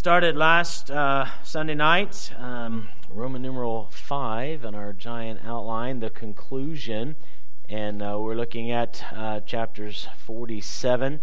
Started 0.00 0.34
last 0.34 0.90
uh, 0.90 1.26
Sunday 1.42 1.74
night, 1.74 2.32
um, 2.38 2.88
Roman 3.10 3.42
numeral 3.42 3.90
5 3.92 4.64
in 4.64 4.74
our 4.74 4.94
giant 4.94 5.40
outline, 5.44 6.00
the 6.00 6.08
conclusion. 6.08 7.16
And 7.68 8.02
uh, 8.02 8.16
we're 8.18 8.34
looking 8.34 8.70
at 8.70 9.04
uh, 9.14 9.40
chapters 9.40 10.08
47, 10.24 11.20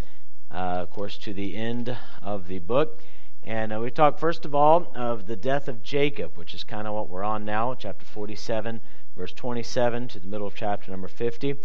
uh, 0.51 0.53
of 0.53 0.91
course, 0.91 1.17
to 1.17 1.33
the 1.33 1.55
end 1.55 1.97
of 2.21 2.47
the 2.47 2.59
book. 2.59 3.01
And 3.43 3.73
uh, 3.73 3.79
we 3.79 3.89
talked, 3.89 4.19
first 4.19 4.45
of 4.45 4.53
all, 4.53 4.91
of 4.93 5.25
the 5.25 5.35
death 5.35 5.67
of 5.67 5.81
Jacob, 5.81 6.37
which 6.37 6.53
is 6.53 6.63
kind 6.63 6.87
of 6.87 6.93
what 6.93 7.09
we're 7.09 7.23
on 7.23 7.45
now, 7.45 7.73
chapter 7.73 8.05
47, 8.05 8.79
verse 9.17 9.33
27 9.33 10.07
to 10.09 10.19
the 10.19 10.27
middle 10.27 10.45
of 10.45 10.53
chapter 10.53 10.91
number 10.91 11.07
50. 11.07 11.55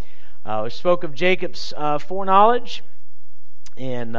Uh, 0.47 0.63
we 0.65 0.71
spoke 0.71 1.05
of 1.05 1.15
Jacob's 1.15 1.75
foreknowledge 1.77 2.83
and 3.77 4.17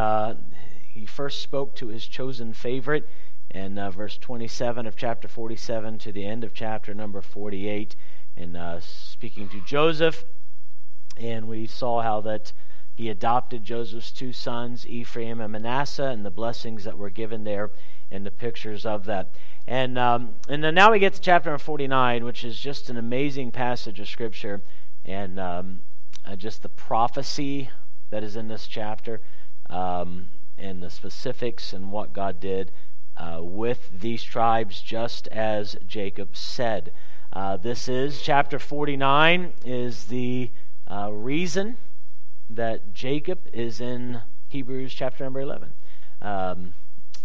he 0.93 1.07
first 1.07 1.41
spoke 1.41 1.75
to 1.75 1.87
his 1.87 2.05
chosen 2.05 2.53
favorite 2.53 3.09
in 3.49 3.79
uh, 3.79 3.89
verse 3.89 4.17
27 4.17 4.85
of 4.85 4.95
chapter 4.95 5.27
47 5.27 5.97
to 5.99 6.11
the 6.11 6.23
end 6.23 6.43
of 6.43 6.53
chapter 6.53 6.93
number 6.93 7.20
48, 7.20 7.95
and 8.38 8.55
uh, 8.55 8.79
speaking 8.79 9.49
to 9.49 9.59
Joseph. 9.61 10.23
And 11.17 11.48
we 11.48 11.65
saw 11.65 12.01
how 12.01 12.21
that 12.21 12.53
he 12.93 13.09
adopted 13.09 13.63
Joseph's 13.63 14.11
two 14.11 14.34
sons, 14.34 14.85
Ephraim 14.85 15.41
and 15.41 15.51
Manasseh, 15.51 16.05
and 16.05 16.23
the 16.23 16.29
blessings 16.29 16.84
that 16.84 16.98
were 16.98 17.09
given 17.09 17.43
there 17.43 17.71
and 18.12 18.23
the 18.23 18.31
pictures 18.31 18.85
of 18.85 19.05
that. 19.05 19.34
And, 19.65 19.98
um, 19.98 20.35
and 20.48 20.63
then 20.63 20.75
now 20.75 20.91
we 20.91 20.99
get 20.99 21.13
to 21.13 21.21
chapter 21.21 21.49
number 21.49 21.63
49, 21.63 22.23
which 22.23 22.43
is 22.43 22.59
just 22.59 22.91
an 22.91 22.98
amazing 22.98 23.49
passage 23.51 23.99
of 23.99 24.07
Scripture, 24.07 24.62
and 25.05 25.39
um, 25.39 25.81
uh, 26.23 26.35
just 26.35 26.62
the 26.62 26.70
prophecy 26.70 27.71
that 28.12 28.23
is 28.23 28.35
in 28.35 28.48
this 28.48 28.67
chapter. 28.67 29.21
Um, 29.71 30.27
and 30.57 30.81
the 30.81 30.89
specifics 30.89 31.73
and 31.73 31.91
what 31.91 32.13
God 32.13 32.39
did 32.39 32.71
uh, 33.17 33.39
with 33.41 33.89
these 33.93 34.23
tribes, 34.23 34.81
just 34.81 35.27
as 35.27 35.77
Jacob 35.85 36.35
said. 36.35 36.91
Uh, 37.32 37.57
this 37.57 37.87
is 37.87 38.21
chapter 38.21 38.59
49, 38.59 39.54
is 39.65 40.05
the 40.05 40.51
uh, 40.87 41.12
reason 41.12 41.77
that 42.49 42.93
Jacob 42.93 43.40
is 43.51 43.81
in 43.81 44.21
Hebrews 44.49 44.93
chapter 44.93 45.24
number 45.24 45.41
11. 45.41 45.74
Um, 46.21 46.74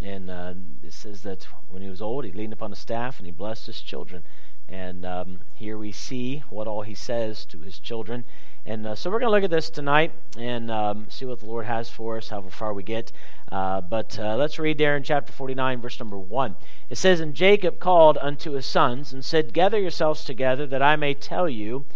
and 0.03 0.31
uh, 0.31 0.55
it 0.83 0.93
says 0.93 1.23
that 1.23 1.47
when 1.69 1.83
he 1.83 1.91
was 1.91 2.01
old, 2.01 2.25
he 2.25 2.33
leaned 2.33 2.53
upon 2.53 2.73
a 2.73 2.77
staff 2.77 3.19
and 3.19 3.27
he 3.27 3.33
blessed 3.33 3.67
his 3.67 3.81
children. 3.81 4.23
And 4.69 5.05
um, 5.05 5.41
here 5.55 5.79
we 5.79 5.93
see 5.93 6.43
what 6.51 6.67
all 6.67 6.83
he 6.83 6.95
says 6.95 7.45
to 7.47 7.61
his 7.61 7.79
children. 7.79 8.25
And 8.69 8.87
uh, 8.87 8.95
so 8.95 9.09
we're 9.09 9.19
going 9.19 9.29
to 9.29 9.35
look 9.35 9.45
at 9.45 9.51
this 9.51 9.71
tonight 9.71 10.13
and 10.37 10.71
um, 10.71 11.07
see 11.09 11.25
what 11.25 11.41
the 11.41 11.47
Lord 11.47 11.65
has 11.65 11.89
for 11.89 12.19
us, 12.19 12.29
however 12.29 12.51
far 12.51 12.75
we 12.75 12.83
get. 12.83 13.13
Uh, 13.51 13.81
but 13.81 14.19
uh, 14.19 14.37
let's 14.37 14.59
read 14.59 14.77
there 14.77 14.95
in 14.95 15.03
chapter 15.03 15.33
49, 15.33 15.81
verse 15.81 15.99
number 15.99 16.19
1. 16.19 16.55
It 16.91 16.99
says, 16.99 17.19
And 17.19 17.33
Jacob 17.33 17.79
called 17.79 18.19
unto 18.21 18.53
his 18.53 18.67
sons 18.67 19.11
and 19.11 19.25
said, 19.25 19.55
Gather 19.55 19.81
yourselves 19.81 20.23
together, 20.23 20.67
that 20.67 20.83
I 20.83 20.97
may 20.97 21.15
tell 21.15 21.49
you 21.49 21.87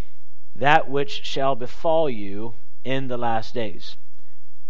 that 0.57 0.89
which 0.89 1.27
shall 1.27 1.55
befall 1.55 2.09
you 2.09 2.55
in 2.85 3.09
the 3.09 3.19
last 3.19 3.53
days. 3.53 3.99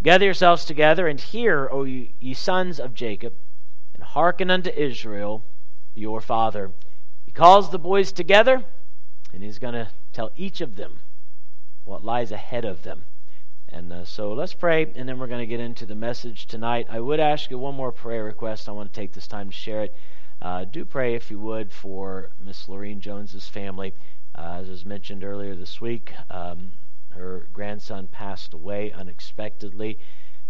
Gather 0.03 0.25
yourselves 0.25 0.65
together, 0.65 1.07
and 1.07 1.21
hear, 1.21 1.69
O 1.71 1.85
ye, 1.85 2.15
ye 2.19 2.35
sons 2.35 2.81
of 2.81 2.95
Jacob, 2.95 3.35
and 3.95 4.03
hearken 4.03 4.51
unto 4.51 4.71
Israel, 4.71 5.45
your 5.95 6.21
father. 6.21 6.73
He 7.25 7.31
calls 7.31 7.71
the 7.71 7.79
boys 7.79 8.11
together, 8.11 8.65
and 9.33 9.45
he's 9.45 9.61
going 9.61 9.75
to 9.75 9.91
tell 10.13 10.33
each 10.35 10.61
of 10.61 10.75
them 10.75 11.02
what 11.85 12.05
lies 12.05 12.33
ahead 12.33 12.65
of 12.65 12.83
them. 12.83 13.05
And 13.69 13.91
uh, 13.91 14.05
so 14.05 14.35
let's 14.35 14.53
pray, 14.53 14.93
and 14.95 15.09
then 15.09 15.19
we're 15.19 15.27
going 15.27 15.41
to 15.41 15.47
get 15.47 15.61
into 15.61 15.87
the 15.87 15.95
message 15.95 16.47
tonight. 16.47 16.87
I 16.91 17.01
would 17.01 17.21
ask 17.21 17.51
you 17.51 17.59
one 17.59 17.75
more 17.75 17.91
prayer 17.91 18.25
request. 18.25 18.69
I 18.69 18.73
want 18.73 18.93
to 18.93 19.01
take 19.01 19.13
this 19.13 19.27
time 19.27 19.49
to 19.49 19.57
share 19.57 19.85
it. 19.85 19.97
Uh, 20.43 20.65
do 20.65 20.85
pray, 20.85 21.15
if 21.15 21.31
you 21.31 21.39
would, 21.39 21.73
for 21.73 22.31
Miss 22.39 22.69
Lorene 22.69 23.01
Jones's 23.01 23.49
family. 23.49 23.95
Uh, 24.35 24.59
as 24.61 24.69
was 24.69 24.85
mentioned 24.85 25.25
earlier 25.25 25.55
this 25.55 25.81
week, 25.81 26.13
um, 26.31 26.73
her 27.11 27.47
grandson 27.53 28.09
passed 28.09 28.53
away 28.53 28.93
unexpectedly. 28.93 29.99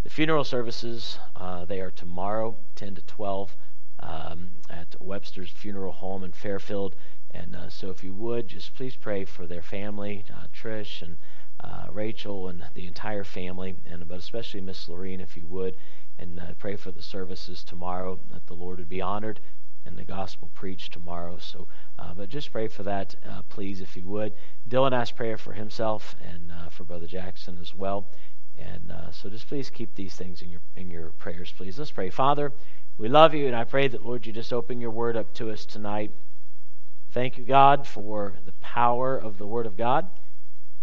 The 0.02 0.10
funeral 0.10 0.44
services 0.44 1.18
uh, 1.36 1.64
they 1.64 1.80
are 1.80 1.90
tomorrow, 1.90 2.56
10 2.74 2.96
to 2.96 3.02
12, 3.02 3.56
um, 4.00 4.50
at 4.68 4.96
Webster's 5.00 5.50
Funeral 5.50 5.92
Home 5.92 6.24
in 6.24 6.32
Fairfield. 6.32 6.96
And 7.30 7.54
uh, 7.54 7.68
so, 7.68 7.90
if 7.90 8.02
you 8.02 8.12
would, 8.14 8.48
just 8.48 8.74
please 8.74 8.96
pray 8.96 9.24
for 9.24 9.46
their 9.46 9.62
family, 9.62 10.24
uh, 10.32 10.46
Trish 10.52 11.02
and 11.02 11.18
uh, 11.62 11.86
Rachel 11.90 12.48
and 12.48 12.64
the 12.74 12.86
entire 12.86 13.24
family, 13.24 13.76
and 13.88 14.06
but 14.08 14.18
especially 14.18 14.60
Miss 14.60 14.88
Lorene, 14.88 15.20
if 15.20 15.36
you 15.36 15.46
would, 15.46 15.76
and 16.18 16.40
uh, 16.40 16.54
pray 16.58 16.76
for 16.76 16.90
the 16.90 17.02
services 17.02 17.62
tomorrow 17.62 18.18
that 18.32 18.46
the 18.46 18.54
Lord 18.54 18.78
would 18.78 18.88
be 18.88 19.00
honored 19.00 19.40
and 19.84 19.96
the 19.96 20.04
gospel 20.04 20.50
preached 20.54 20.92
tomorrow. 20.92 21.38
So, 21.40 21.66
uh, 21.98 22.14
but 22.14 22.28
just 22.28 22.52
pray 22.52 22.68
for 22.68 22.84
that, 22.84 23.16
uh, 23.28 23.42
please, 23.48 23.80
if 23.80 23.96
you 23.96 24.06
would. 24.06 24.32
Dylan 24.68 24.92
asked 24.92 25.16
prayer 25.16 25.36
for 25.36 25.54
himself 25.54 26.14
and 26.22 26.52
for 26.70 26.84
Brother 26.84 27.06
Jackson 27.06 27.58
as 27.60 27.74
well. 27.74 28.06
And 28.56 28.92
so, 29.10 29.28
just 29.28 29.48
please 29.48 29.70
keep 29.70 29.94
these 29.94 30.14
things 30.14 30.40
in 30.40 30.50
your 30.50 30.60
in 30.76 30.90
your 30.90 31.10
prayers, 31.10 31.52
please. 31.56 31.78
Let's 31.78 31.90
pray, 31.90 32.10
Father. 32.10 32.52
We 32.98 33.08
love 33.08 33.34
you, 33.34 33.46
and 33.46 33.56
I 33.56 33.64
pray 33.64 33.88
that 33.88 34.04
Lord, 34.04 34.26
you 34.26 34.32
just 34.32 34.52
open 34.52 34.80
your 34.80 34.90
word 34.90 35.16
up 35.16 35.32
to 35.34 35.50
us 35.50 35.64
tonight. 35.64 36.12
Thank 37.12 37.36
you, 37.36 37.44
God, 37.44 37.86
for 37.86 38.34
the 38.46 38.52
power 38.60 39.18
of 39.18 39.36
the 39.36 39.46
Word 39.46 39.66
of 39.66 39.76
God. 39.76 40.08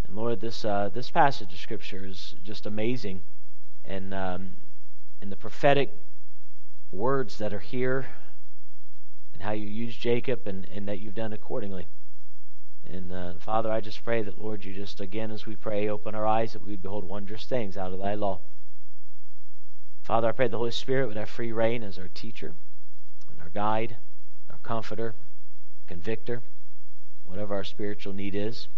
And 0.09 0.17
Lord, 0.17 0.41
this 0.41 0.65
uh, 0.65 0.89
this 0.91 1.11
passage 1.11 1.53
of 1.53 1.59
Scripture 1.59 2.03
is 2.03 2.33
just 2.43 2.65
amazing, 2.65 3.21
and 3.85 4.11
um, 4.11 4.53
and 5.21 5.31
the 5.31 5.35
prophetic 5.35 5.93
words 6.91 7.37
that 7.37 7.53
are 7.53 7.59
here, 7.59 8.07
and 9.31 9.43
how 9.43 9.51
you 9.51 9.67
use 9.67 9.95
Jacob, 9.95 10.47
and, 10.47 10.67
and 10.73 10.87
that 10.87 10.97
you've 10.97 11.13
done 11.13 11.31
accordingly. 11.31 11.85
And 12.83 13.13
uh, 13.13 13.33
Father, 13.37 13.71
I 13.71 13.81
just 13.81 14.03
pray 14.03 14.23
that 14.23 14.41
Lord, 14.41 14.65
you 14.65 14.73
just 14.73 14.99
again 14.99 15.29
as 15.29 15.45
we 15.45 15.55
pray, 15.55 15.87
open 15.87 16.15
our 16.15 16.25
eyes 16.25 16.53
that 16.53 16.63
we 16.63 16.71
would 16.71 16.81
behold 16.81 17.03
wondrous 17.03 17.45
things 17.45 17.77
out 17.77 17.93
of 17.93 17.99
Thy 17.99 18.15
law. 18.15 18.39
Father, 20.01 20.29
I 20.29 20.31
pray 20.31 20.47
the 20.47 20.57
Holy 20.57 20.71
Spirit 20.71 21.05
would 21.05 21.17
have 21.17 21.29
free 21.29 21.51
reign 21.51 21.83
as 21.83 21.99
our 21.99 22.07
teacher, 22.07 22.55
and 23.29 23.39
our 23.39 23.49
guide, 23.49 23.97
our 24.49 24.57
comforter 24.63 25.13
convictor, 25.85 26.41
whatever 27.25 27.53
our 27.53 27.63
spiritual 27.63 28.13
need 28.13 28.33
is. 28.33 28.69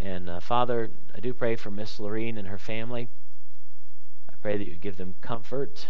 And 0.00 0.30
uh, 0.30 0.40
Father, 0.40 0.90
I 1.14 1.20
do 1.20 1.34
pray 1.34 1.56
for 1.56 1.70
Miss 1.70 1.98
Lorene 1.98 2.38
and 2.38 2.48
her 2.48 2.58
family. 2.58 3.08
I 4.30 4.34
pray 4.40 4.56
that 4.56 4.68
you 4.68 4.76
give 4.76 4.96
them 4.96 5.14
comfort, 5.20 5.88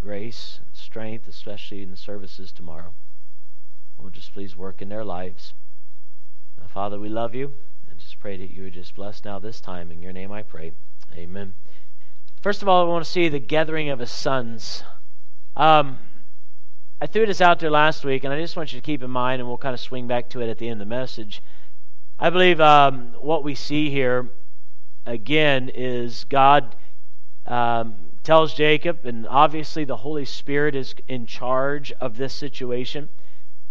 grace, 0.00 0.60
and 0.64 0.74
strength, 0.74 1.26
especially 1.26 1.82
in 1.82 1.90
the 1.90 1.96
services 1.96 2.52
tomorrow. 2.52 2.94
Lord, 3.98 4.14
just 4.14 4.32
please 4.32 4.56
work 4.56 4.80
in 4.80 4.88
their 4.88 5.04
lives. 5.04 5.52
Now, 6.58 6.66
Father, 6.68 6.98
we 6.98 7.08
love 7.08 7.34
you, 7.34 7.54
and 7.90 7.98
just 7.98 8.20
pray 8.20 8.36
that 8.36 8.50
you 8.50 8.64
would 8.64 8.74
just 8.74 8.94
bless 8.94 9.24
now 9.24 9.38
this 9.38 9.60
time. 9.60 9.90
In 9.90 10.00
your 10.00 10.12
name 10.12 10.32
I 10.32 10.42
pray. 10.42 10.72
Amen. 11.14 11.54
First 12.40 12.62
of 12.62 12.68
all, 12.68 12.86
I 12.86 12.88
want 12.88 13.04
to 13.04 13.10
see 13.10 13.28
the 13.28 13.38
gathering 13.38 13.90
of 13.90 13.98
his 13.98 14.10
sons. 14.10 14.84
Um, 15.56 15.98
I 17.00 17.06
threw 17.06 17.26
this 17.26 17.40
out 17.40 17.58
there 17.58 17.70
last 17.70 18.04
week, 18.04 18.24
and 18.24 18.32
I 18.32 18.40
just 18.40 18.56
want 18.56 18.72
you 18.72 18.80
to 18.80 18.84
keep 18.84 19.02
in 19.02 19.10
mind, 19.10 19.40
and 19.40 19.48
we'll 19.48 19.58
kind 19.58 19.74
of 19.74 19.80
swing 19.80 20.06
back 20.06 20.30
to 20.30 20.40
it 20.40 20.48
at 20.48 20.58
the 20.58 20.68
end 20.68 20.80
of 20.80 20.88
the 20.88 20.94
message. 20.94 21.42
I 22.22 22.28
believe 22.28 22.60
um, 22.60 23.14
what 23.18 23.42
we 23.42 23.54
see 23.54 23.88
here, 23.88 24.28
again, 25.06 25.70
is 25.70 26.24
God 26.24 26.76
um, 27.46 27.94
tells 28.22 28.52
Jacob, 28.52 29.06
and 29.06 29.26
obviously 29.26 29.86
the 29.86 29.96
Holy 29.96 30.26
Spirit 30.26 30.74
is 30.74 30.94
in 31.08 31.24
charge 31.24 31.92
of 31.92 32.18
this 32.18 32.34
situation. 32.34 33.08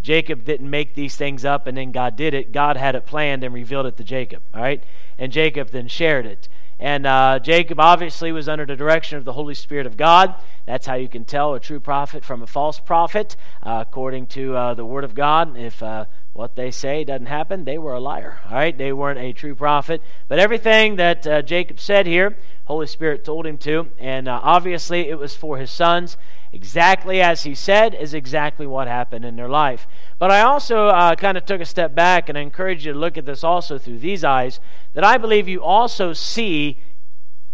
Jacob 0.01 0.45
didn't 0.45 0.67
make 0.67 0.95
these 0.95 1.15
things 1.15 1.45
up 1.45 1.67
and 1.67 1.77
then 1.77 1.91
God 1.91 2.15
did 2.15 2.33
it. 2.33 2.51
God 2.51 2.75
had 2.75 2.95
it 2.95 3.05
planned 3.05 3.43
and 3.43 3.53
revealed 3.53 3.85
it 3.85 3.97
to 3.97 4.03
Jacob, 4.03 4.41
all 4.51 4.61
right? 4.61 4.83
And 5.19 5.31
Jacob 5.31 5.69
then 5.69 5.87
shared 5.87 6.25
it. 6.25 6.49
And 6.79 7.05
uh, 7.05 7.39
Jacob 7.39 7.79
obviously 7.79 8.31
was 8.31 8.47
under 8.47 8.65
the 8.65 8.75
direction 8.75 9.17
of 9.17 9.25
the 9.25 9.33
Holy 9.33 9.53
Spirit 9.53 9.85
of 9.85 9.95
God. 9.95 10.33
That's 10.65 10.87
how 10.87 10.95
you 10.95 11.09
can 11.09 11.25
tell 11.25 11.53
a 11.53 11.59
true 11.59 11.81
prophet 11.81 12.23
from 12.23 12.41
a 12.41 12.47
false 12.47 12.79
prophet, 12.79 13.35
uh, 13.61 13.83
according 13.85 14.27
to 14.27 14.55
uh, 14.55 14.73
the 14.73 14.85
Word 14.85 15.03
of 15.03 15.13
God. 15.13 15.57
If 15.57 15.83
uh, 15.83 16.05
what 16.33 16.55
they 16.55 16.71
say 16.71 17.03
doesn't 17.03 17.25
happen, 17.25 17.65
they 17.65 17.77
were 17.77 17.93
a 17.93 17.99
liar. 17.99 18.39
All 18.49 18.55
right, 18.55 18.77
they 18.77 18.93
weren't 18.93 19.19
a 19.19 19.33
true 19.33 19.55
prophet. 19.55 20.01
But 20.27 20.39
everything 20.39 20.95
that 20.97 21.25
uh, 21.25 21.41
Jacob 21.41 21.79
said 21.79 22.05
here, 22.05 22.37
Holy 22.65 22.87
Spirit 22.87 23.25
told 23.25 23.45
him 23.45 23.57
to, 23.59 23.89
and 23.97 24.27
uh, 24.27 24.39
obviously 24.43 25.09
it 25.09 25.17
was 25.17 25.35
for 25.35 25.57
his 25.57 25.71
sons. 25.71 26.17
Exactly 26.51 27.21
as 27.21 27.43
he 27.43 27.53
said 27.53 27.93
is 27.93 28.13
exactly 28.13 28.65
what 28.65 28.87
happened 28.87 29.25
in 29.25 29.35
their 29.35 29.49
life. 29.49 29.87
But 30.17 30.31
I 30.31 30.41
also 30.41 30.87
uh, 30.87 31.15
kind 31.15 31.37
of 31.37 31.45
took 31.45 31.61
a 31.61 31.65
step 31.65 31.93
back 31.93 32.29
and 32.29 32.37
I 32.37 32.41
encourage 32.41 32.85
you 32.85 32.93
to 32.93 32.97
look 32.99 33.17
at 33.17 33.25
this 33.25 33.43
also 33.43 33.77
through 33.77 33.99
these 33.99 34.23
eyes 34.23 34.59
that 34.93 35.03
I 35.03 35.17
believe 35.17 35.47
you 35.47 35.61
also 35.63 36.13
see 36.13 36.79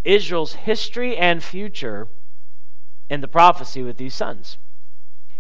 Israel's 0.03 0.53
history 0.53 1.17
and 1.17 1.43
future 1.43 2.07
in 3.09 3.21
the 3.21 3.27
prophecy 3.27 3.81
with 3.81 3.97
these 3.97 4.13
sons. 4.13 4.57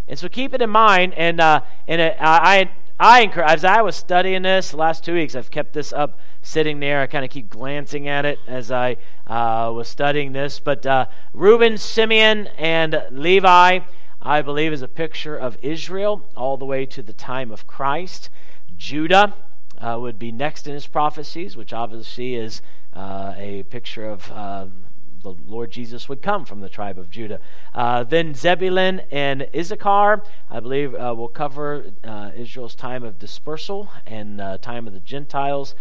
And 0.07 0.19
so 0.19 0.27
keep 0.27 0.53
it 0.53 0.61
in 0.61 0.69
mind. 0.69 1.13
And, 1.15 1.39
uh, 1.39 1.61
and 1.87 2.01
I, 2.01 2.71
I 2.97 3.23
encourage, 3.23 3.49
as 3.49 3.65
I 3.65 3.81
was 3.81 3.97
studying 3.97 4.43
this 4.43 4.73
last 4.73 5.03
two 5.03 5.15
weeks, 5.15 5.35
I've 5.35 5.51
kept 5.51 5.73
this 5.73 5.91
up 5.91 6.17
sitting 6.41 6.79
there. 6.79 7.01
I 7.01 7.07
kind 7.07 7.25
of 7.25 7.31
keep 7.31 7.49
glancing 7.49 8.07
at 8.07 8.25
it 8.25 8.39
as 8.47 8.71
I 8.71 8.95
uh, 9.27 9.69
was 9.75 9.89
studying 9.89 10.31
this. 10.31 10.59
But 10.61 10.85
uh, 10.85 11.07
Reuben, 11.33 11.77
Simeon, 11.77 12.47
and 12.57 13.03
Levi, 13.11 13.79
I 14.21 14.41
believe, 14.41 14.71
is 14.71 14.81
a 14.81 14.87
picture 14.87 15.35
of 15.35 15.57
Israel 15.61 16.29
all 16.37 16.55
the 16.55 16.63
way 16.63 16.85
to 16.85 17.03
the 17.03 17.11
time 17.11 17.51
of 17.51 17.67
Christ. 17.67 18.29
Judah 18.77 19.35
uh, 19.77 19.97
would 19.99 20.17
be 20.17 20.31
next 20.31 20.65
in 20.65 20.73
his 20.73 20.87
prophecies, 20.87 21.57
which 21.57 21.73
obviously 21.73 22.35
is 22.35 22.61
uh, 22.93 23.33
a 23.35 23.63
picture 23.63 24.09
of 24.09 24.31
uh, 24.31 24.67
the 25.25 25.35
Lord 25.45 25.71
Jesus 25.71 26.07
would 26.07 26.21
come 26.21 26.45
from 26.45 26.61
the 26.61 26.69
tribe 26.69 26.99
of 26.99 27.09
Judah. 27.09 27.39
Uh, 27.73 28.03
then 28.03 28.33
Zebulun 28.35 29.01
and 29.11 29.47
Issachar, 29.55 30.23
I 30.49 30.59
believe, 30.59 30.93
uh, 30.93 31.13
will 31.17 31.27
cover 31.27 31.85
uh, 32.03 32.31
Israel's 32.35 32.75
time 32.75 33.03
of 33.03 33.17
dispersal 33.17 33.89
and 34.05 34.39
time 34.61 34.87
of 34.87 34.93
the 34.93 34.99
Gentiles. 34.99 35.73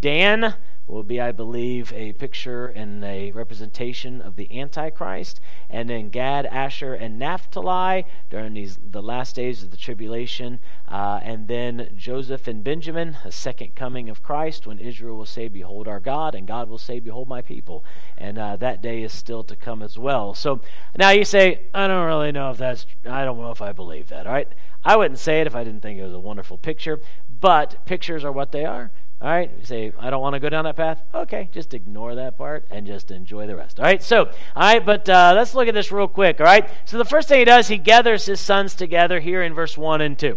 Dan 0.00 0.54
will 0.86 1.02
be, 1.02 1.20
I 1.20 1.32
believe, 1.32 1.92
a 1.92 2.12
picture 2.12 2.66
and 2.66 3.04
a 3.04 3.32
representation 3.32 4.20
of 4.20 4.36
the 4.36 4.58
Antichrist. 4.58 5.40
And 5.68 5.90
then 5.90 6.10
Gad, 6.10 6.46
Asher, 6.46 6.94
and 6.94 7.18
Naphtali 7.18 8.06
during 8.30 8.54
these 8.54 8.78
the 8.82 9.02
last 9.02 9.34
days 9.34 9.62
of 9.62 9.70
the 9.72 9.76
tribulation. 9.76 10.60
Uh, 10.86 11.20
and 11.22 11.48
then 11.48 11.92
Joseph 11.96 12.46
and 12.46 12.62
Benjamin, 12.62 13.16
a 13.24 13.32
second 13.32 13.74
coming 13.74 14.08
of 14.08 14.22
Christ, 14.22 14.66
when 14.66 14.78
Israel 14.78 15.16
will 15.16 15.26
say, 15.26 15.48
Behold 15.48 15.88
our 15.88 16.00
God, 16.00 16.34
and 16.34 16.46
God 16.46 16.68
will 16.68 16.78
say, 16.78 17.00
Behold 17.00 17.28
my 17.28 17.42
people. 17.42 17.84
And 18.16 18.38
uh, 18.38 18.56
that 18.56 18.80
day 18.80 19.02
is 19.02 19.12
still 19.12 19.42
to 19.44 19.56
come 19.56 19.82
as 19.82 19.98
well. 19.98 20.34
So 20.34 20.60
now 20.96 21.10
you 21.10 21.24
say, 21.24 21.62
I 21.74 21.88
don't 21.88 22.06
really 22.06 22.32
know 22.32 22.50
if 22.50 22.58
that's, 22.58 22.86
I 23.04 23.24
don't 23.24 23.38
know 23.38 23.50
if 23.50 23.60
I 23.60 23.72
believe 23.72 24.08
that, 24.08 24.26
all 24.26 24.32
right? 24.32 24.48
I 24.84 24.96
wouldn't 24.96 25.18
say 25.18 25.40
it 25.40 25.48
if 25.48 25.56
I 25.56 25.64
didn't 25.64 25.80
think 25.80 25.98
it 25.98 26.04
was 26.04 26.12
a 26.12 26.20
wonderful 26.20 26.58
picture, 26.58 27.00
but 27.40 27.84
pictures 27.86 28.24
are 28.24 28.30
what 28.30 28.52
they 28.52 28.64
are. 28.64 28.92
All 29.20 29.28
right, 29.28 29.50
you 29.58 29.64
say, 29.64 29.92
I 29.98 30.10
don't 30.10 30.20
want 30.20 30.34
to 30.34 30.40
go 30.40 30.50
down 30.50 30.64
that 30.64 30.76
path. 30.76 31.00
Okay, 31.14 31.48
just 31.50 31.72
ignore 31.72 32.14
that 32.16 32.36
part 32.36 32.66
and 32.70 32.86
just 32.86 33.10
enjoy 33.10 33.46
the 33.46 33.56
rest. 33.56 33.80
All 33.80 33.86
right, 33.86 34.02
so, 34.02 34.26
all 34.26 34.62
right, 34.62 34.84
but 34.84 35.08
uh, 35.08 35.32
let's 35.34 35.54
look 35.54 35.68
at 35.68 35.74
this 35.74 35.90
real 35.90 36.06
quick. 36.06 36.38
All 36.38 36.44
right, 36.46 36.68
so 36.84 36.98
the 36.98 37.04
first 37.04 37.28
thing 37.28 37.38
he 37.38 37.46
does, 37.46 37.68
he 37.68 37.78
gathers 37.78 38.26
his 38.26 38.40
sons 38.40 38.74
together 38.74 39.20
here 39.20 39.42
in 39.42 39.54
verse 39.54 39.78
1 39.78 40.02
and 40.02 40.18
2. 40.18 40.36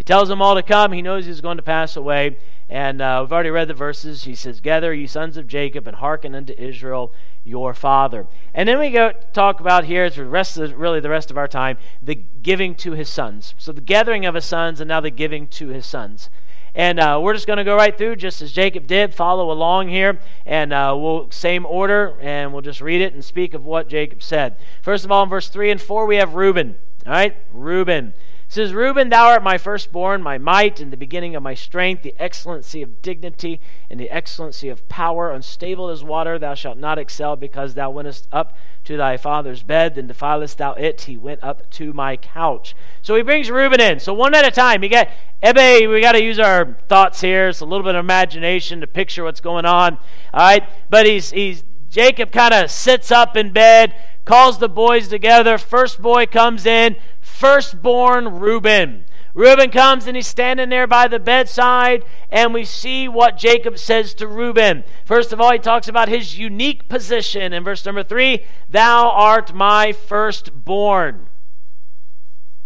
He 0.00 0.02
tells 0.02 0.28
them 0.30 0.40
all 0.40 0.54
to 0.54 0.62
come. 0.62 0.92
He 0.92 1.02
knows 1.02 1.26
he's 1.26 1.42
going 1.42 1.58
to 1.58 1.62
pass 1.62 1.94
away. 1.94 2.38
And 2.70 3.02
uh, 3.02 3.18
we've 3.22 3.32
already 3.32 3.50
read 3.50 3.68
the 3.68 3.74
verses. 3.74 4.24
He 4.24 4.34
says, 4.34 4.60
Gather, 4.60 4.94
you 4.94 5.06
sons 5.06 5.36
of 5.36 5.46
Jacob, 5.46 5.86
and 5.86 5.96
hearken 5.96 6.34
unto 6.34 6.54
Israel, 6.54 7.12
your 7.44 7.74
father. 7.74 8.26
And 8.54 8.66
then 8.66 8.78
we 8.78 8.90
go 8.90 9.12
talk 9.34 9.60
about 9.60 9.84
here, 9.84 10.08
the 10.08 10.24
rest 10.24 10.56
of, 10.56 10.74
really 10.78 11.00
the 11.00 11.10
rest 11.10 11.30
of 11.30 11.36
our 11.36 11.46
time, 11.46 11.76
the 12.00 12.14
giving 12.14 12.74
to 12.76 12.92
his 12.92 13.10
sons. 13.10 13.54
So 13.58 13.72
the 13.72 13.82
gathering 13.82 14.24
of 14.24 14.34
his 14.34 14.46
sons, 14.46 14.80
and 14.80 14.88
now 14.88 15.00
the 15.00 15.10
giving 15.10 15.46
to 15.48 15.68
his 15.68 15.84
sons. 15.84 16.30
And 16.74 17.00
uh, 17.00 17.20
we're 17.22 17.34
just 17.34 17.46
going 17.46 17.56
to 17.56 17.64
go 17.64 17.76
right 17.76 17.96
through, 17.96 18.16
just 18.16 18.42
as 18.42 18.52
Jacob 18.52 18.86
did. 18.86 19.14
Follow 19.14 19.50
along 19.50 19.88
here, 19.88 20.20
and 20.46 20.72
uh, 20.72 20.96
we'll 20.98 21.30
same 21.30 21.66
order, 21.66 22.16
and 22.20 22.52
we'll 22.52 22.62
just 22.62 22.80
read 22.80 23.00
it 23.00 23.12
and 23.12 23.24
speak 23.24 23.54
of 23.54 23.64
what 23.64 23.88
Jacob 23.88 24.22
said. 24.22 24.56
First 24.82 25.04
of 25.04 25.10
all, 25.10 25.22
in 25.22 25.28
verse 25.28 25.48
three 25.48 25.70
and 25.70 25.80
four, 25.80 26.06
we 26.06 26.16
have 26.16 26.34
Reuben. 26.34 26.76
All 27.06 27.12
right, 27.12 27.36
Reuben 27.52 28.14
says, 28.50 28.74
Reuben, 28.74 29.10
thou 29.10 29.28
art 29.28 29.44
my 29.44 29.58
firstborn, 29.58 30.22
my 30.22 30.36
might, 30.36 30.80
and 30.80 30.92
the 30.92 30.96
beginning 30.96 31.36
of 31.36 31.42
my 31.42 31.54
strength, 31.54 32.02
the 32.02 32.14
excellency 32.18 32.82
of 32.82 33.00
dignity, 33.00 33.60
and 33.88 34.00
the 34.00 34.10
excellency 34.10 34.68
of 34.68 34.88
power. 34.88 35.30
Unstable 35.30 35.88
as 35.88 36.02
water, 36.02 36.36
thou 36.36 36.54
shalt 36.54 36.76
not 36.76 36.98
excel, 36.98 37.36
because 37.36 37.74
thou 37.74 37.90
wentest 37.90 38.26
up 38.32 38.56
to 38.82 38.96
thy 38.96 39.16
father's 39.16 39.62
bed, 39.62 39.94
then 39.94 40.08
defilest 40.08 40.56
thou 40.56 40.72
it. 40.72 41.02
He 41.02 41.16
went 41.16 41.44
up 41.44 41.70
to 41.70 41.92
my 41.92 42.16
couch. 42.16 42.74
So 43.02 43.14
he 43.14 43.22
brings 43.22 43.52
Reuben 43.52 43.80
in. 43.80 44.00
So 44.00 44.12
one 44.12 44.34
at 44.34 44.44
a 44.44 44.50
time. 44.50 44.82
You 44.82 44.88
got 44.88 45.08
Ebbe, 45.42 45.88
we 45.88 46.00
got 46.00 46.12
to 46.12 46.22
use 46.22 46.40
our 46.40 46.76
thoughts 46.88 47.20
here. 47.20 47.48
It's 47.48 47.60
a 47.60 47.64
little 47.64 47.84
bit 47.84 47.94
of 47.94 48.04
imagination 48.04 48.80
to 48.80 48.88
picture 48.88 49.22
what's 49.22 49.40
going 49.40 49.64
on. 49.64 49.96
All 50.34 50.40
right, 50.40 50.68
but 50.88 51.06
he's 51.06 51.30
he's 51.30 51.62
Jacob 51.88 52.30
kind 52.30 52.54
of 52.54 52.70
sits 52.70 53.10
up 53.10 53.36
in 53.36 53.52
bed, 53.52 53.94
calls 54.24 54.58
the 54.58 54.68
boys 54.68 55.08
together. 55.08 55.56
First 55.58 56.00
boy 56.00 56.26
comes 56.26 56.66
in 56.66 56.96
firstborn 57.40 58.38
Reuben. 58.38 59.06
Reuben 59.32 59.70
comes 59.70 60.06
and 60.06 60.14
he's 60.14 60.26
standing 60.26 60.68
there 60.68 60.86
by 60.86 61.08
the 61.08 61.18
bedside, 61.18 62.04
and 62.30 62.52
we 62.52 62.64
see 62.64 63.08
what 63.08 63.38
Jacob 63.38 63.78
says 63.78 64.12
to 64.14 64.26
Reuben. 64.26 64.84
First 65.06 65.32
of 65.32 65.40
all, 65.40 65.50
he 65.50 65.58
talks 65.58 65.88
about 65.88 66.10
his 66.10 66.38
unique 66.38 66.86
position 66.88 67.54
in 67.54 67.64
verse 67.64 67.86
number 67.86 68.02
three 68.02 68.44
Thou 68.68 69.08
art 69.08 69.54
my 69.54 69.92
firstborn. 69.92 71.28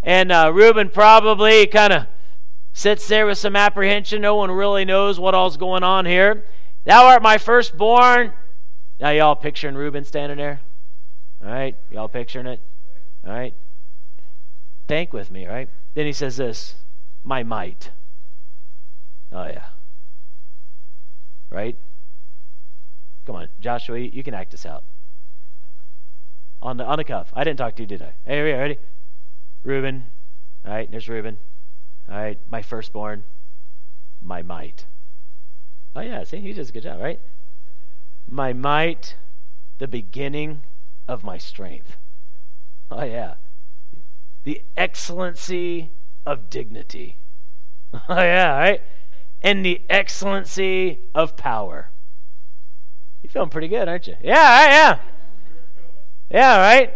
And 0.03 0.33
uh, 0.33 0.51
Reuben 0.53 0.91
probably 0.91 1.67
kind 1.69 1.93
of 1.93 2.07
sits 2.73 3.07
there 3.07 3.27
with 3.27 3.39
some 3.39 3.55
apprehension. 3.55 4.21
No 4.21 4.35
one 4.35 4.51
really 4.51 4.85
knows 4.85 5.21
what 5.21 5.35
all's 5.35 5.57
going 5.57 5.85
on 5.85 6.05
here. 6.05 6.45
Thou 6.85 7.07
art 7.07 7.23
my 7.23 7.39
firstborn. 7.39 8.33
Now, 8.99 9.11
y'all 9.11 9.37
picturing 9.37 9.77
Reuben 9.77 10.05
standing 10.05 10.39
there? 10.39 10.61
All 11.43 11.51
right? 11.51 11.77
Y'all 11.91 12.09
picturing 12.09 12.47
it? 12.47 12.61
All 13.25 13.33
right? 13.33 13.55
Think 14.87 15.13
with 15.13 15.31
me, 15.31 15.47
right? 15.47 15.69
Then 15.95 16.07
he 16.07 16.13
says 16.13 16.37
this 16.37 16.77
my 17.23 17.43
might. 17.43 17.91
Oh, 19.33 19.47
yeah. 19.47 19.65
Right? 21.51 21.79
Come 23.27 23.37
on, 23.37 23.49
Joshua, 23.61 23.99
you 23.99 24.23
can 24.23 24.35
act 24.35 24.51
this 24.51 24.67
out. 24.67 24.85
On 26.61 26.77
the, 26.77 26.85
on 26.85 26.99
the 26.99 27.05
cuff. 27.05 27.33
I 27.35 27.45
didn't 27.45 27.59
talk 27.59 27.77
to 27.77 27.83
you, 27.83 27.87
did 27.87 28.03
I? 28.03 28.13
Hey, 28.25 28.41
are 28.41 28.49
you 28.49 28.55
ready? 28.55 28.79
Reuben. 29.63 30.05
All 30.65 30.73
right, 30.73 30.91
there's 30.91 31.09
Reuben. 31.09 31.39
All 32.09 32.17
right, 32.17 32.39
my 32.51 32.61
firstborn, 32.61 33.25
my 34.21 34.43
might. 34.43 34.87
Oh, 35.97 36.01
yeah, 36.01 36.25
see, 36.25 36.41
he 36.41 36.53
does 36.53 36.69
a 36.69 36.73
good 36.73 36.83
job, 36.83 37.01
right? 37.01 37.21
My 38.29 38.53
might, 38.53 39.17
the 39.79 39.89
beginning 39.89 40.63
of 41.09 41.25
my 41.25 41.39
strength. 41.39 41.97
Oh, 42.91 43.05
yeah 43.05 43.35
the 44.45 44.63
excellency 44.77 45.91
of 46.25 46.49
dignity. 46.49 47.19
Oh, 48.09 48.17
yeah, 48.17 48.59
right? 48.59 48.83
And 49.41 49.65
the 49.65 49.83
excellency 49.89 50.99
of 51.15 51.37
power. 51.37 51.91
You're 53.23 53.31
feeling 53.31 53.51
pretty 53.51 53.69
good, 53.69 53.89
aren't 53.89 54.09
you? 54.09 54.17
Yeah, 54.21 54.33
right, 54.35 54.71
yeah. 54.71 54.99
Yeah, 56.29 56.57
right? 56.59 56.95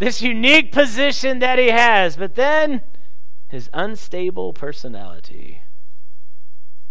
This 0.00 0.20
unique 0.20 0.72
position 0.72 1.38
that 1.38 1.60
he 1.60 1.68
has, 1.68 2.16
but 2.16 2.34
then 2.34 2.82
his 3.46 3.70
unstable 3.72 4.52
personality. 4.52 5.62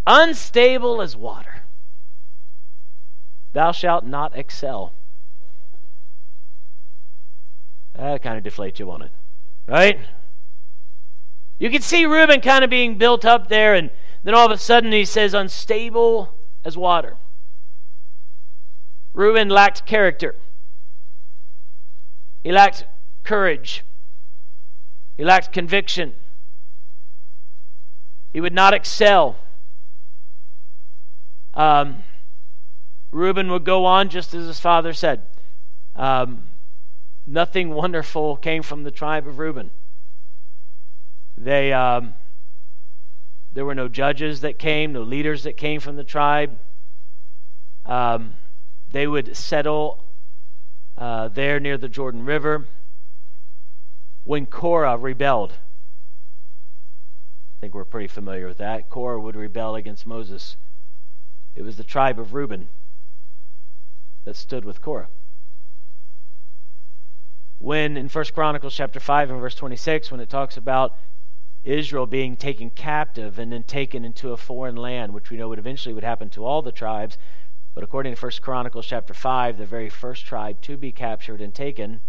Unstable 0.08 1.02
as 1.02 1.18
water. 1.18 1.64
Thou 3.52 3.74
shalt 3.74 4.06
not 4.06 4.38
excel. 4.38 4.94
That 7.94 8.24
kind 8.24 8.38
of 8.38 8.54
deflates 8.54 8.80
you, 8.80 8.88
won't 8.88 9.04
it? 9.04 9.12
Right? 9.68 10.00
You 11.58 11.70
can 11.70 11.82
see 11.82 12.06
Reuben 12.06 12.42
kind 12.42 12.64
of 12.64 12.70
being 12.70 12.98
built 12.98 13.26
up 13.26 13.48
there, 13.48 13.74
and 13.74 13.90
then 14.24 14.36
all 14.36 14.46
of 14.46 14.52
a 14.52 14.58
sudden 14.58 14.92
he 14.92 15.06
says, 15.06 15.34
unstable 15.34 16.34
as 16.64 16.78
water. 16.78 17.18
Reuben 19.14 19.50
lacked 19.50 19.86
character. 19.86 20.36
He 22.44 22.52
lacked 22.52 22.86
courage. 23.24 23.84
He 25.18 25.24
lacked 25.24 25.54
conviction. 25.54 26.14
He 28.34 28.42
would 28.42 28.54
not 28.54 28.74
excel. 28.74 29.38
Um, 31.54 32.04
Reuben 33.12 33.50
would 33.50 33.64
go 33.64 33.86
on 33.86 34.10
just 34.10 34.34
as 34.34 34.46
his 34.46 34.60
father 34.60 34.92
said. 34.92 35.22
Um, 35.96 36.50
nothing 37.26 37.72
wonderful 37.72 38.38
came 38.38 38.62
from 38.62 38.84
the 38.84 38.92
tribe 38.92 39.28
of 39.28 39.40
Reuben. 39.40 39.72
They, 41.38 41.74
um, 41.74 42.14
there 43.52 43.66
were 43.66 43.76
no 43.76 43.88
judges 43.88 44.42
that 44.42 44.60
came, 44.60 44.94
no 44.94 45.02
leaders 45.02 45.44
that 45.44 45.58
came 45.58 45.80
from 45.80 45.96
the 45.96 46.04
tribe. 46.04 46.58
Um, 47.86 48.36
they 48.92 49.08
would 49.08 49.36
settle 49.36 50.04
uh, 50.98 51.28
there 51.30 51.60
near 51.60 51.78
the 51.78 51.90
Jordan 51.90 52.26
River. 52.26 52.68
When 54.24 54.46
Korah 54.46 54.98
rebelled, 54.98 55.52
I 55.52 55.56
think 57.62 57.76
we're 57.76 57.86
pretty 57.86 58.08
familiar 58.08 58.48
with 58.48 58.58
that. 58.58 58.90
Korah 58.90 59.20
would 59.20 59.36
rebel 59.36 59.76
against 59.76 60.08
Moses. 60.08 60.58
It 61.56 61.64
was 61.64 61.78
the 61.78 61.84
tribe 61.84 62.20
of 62.20 62.34
Reuben 62.34 62.70
that 64.24 64.36
stood 64.36 64.66
with 64.66 64.82
Korah 64.82 65.10
when 67.58 67.98
in 67.98 68.10
First 68.10 68.34
Chronicles 68.34 68.76
chapter 68.76 69.00
5 69.00 69.30
and 69.30 69.40
verse 69.40 69.56
26 69.56 70.12
when 70.12 70.20
it 70.20 70.30
talks 70.30 70.58
about 70.58 70.98
Israel 71.64 72.06
being 72.06 72.36
taken 72.36 72.70
captive 72.70 73.40
and 73.40 73.52
then 73.52 73.64
taken 73.64 74.06
into 74.06 74.32
a 74.32 74.38
foreign 74.38 74.76
land, 74.76 75.14
which 75.14 75.32
we 75.32 75.38
know 75.38 75.50
would 75.50 75.60
eventually 75.60 75.94
would 75.94 76.04
happen 76.04 76.30
to 76.30 76.46
all 76.46 76.62
the 76.62 76.72
tribes. 76.72 77.18
But 77.74 77.84
according 77.84 78.14
to 78.14 78.20
First 78.20 78.42
Chronicles 78.42 78.86
chapter 78.86 79.14
5, 79.14 79.58
the 79.58 79.66
very 79.66 79.90
first 79.90 80.26
tribe 80.26 80.62
to 80.62 80.78
be 80.78 80.92
captured 80.92 81.42
and 81.42 81.54
taken 81.54 82.02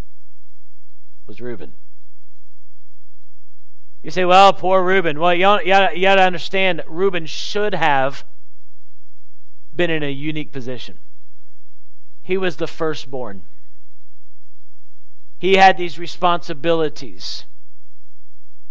was 1.27 1.41
Reuben. 1.41 1.75
You 4.03 4.11
say, 4.11 4.25
well, 4.25 4.53
poor 4.53 4.85
Reuben. 4.85 5.19
Well, 5.19 5.35
you 5.35 5.43
got 5.43 5.91
to 5.91 6.23
understand 6.23 6.79
that 6.79 6.91
Reuben 6.91 7.27
should 7.27 7.75
have 7.75 8.25
been 9.75 9.91
in 9.91 10.03
a 10.03 10.11
unique 10.11 10.53
position. 10.53 10.99
He 12.23 12.37
was 12.37 12.57
the 12.57 12.69
firstborn. 12.69 13.43
He 15.39 15.57
had 15.57 15.77
these 15.77 15.99
responsibilities. 15.99 17.45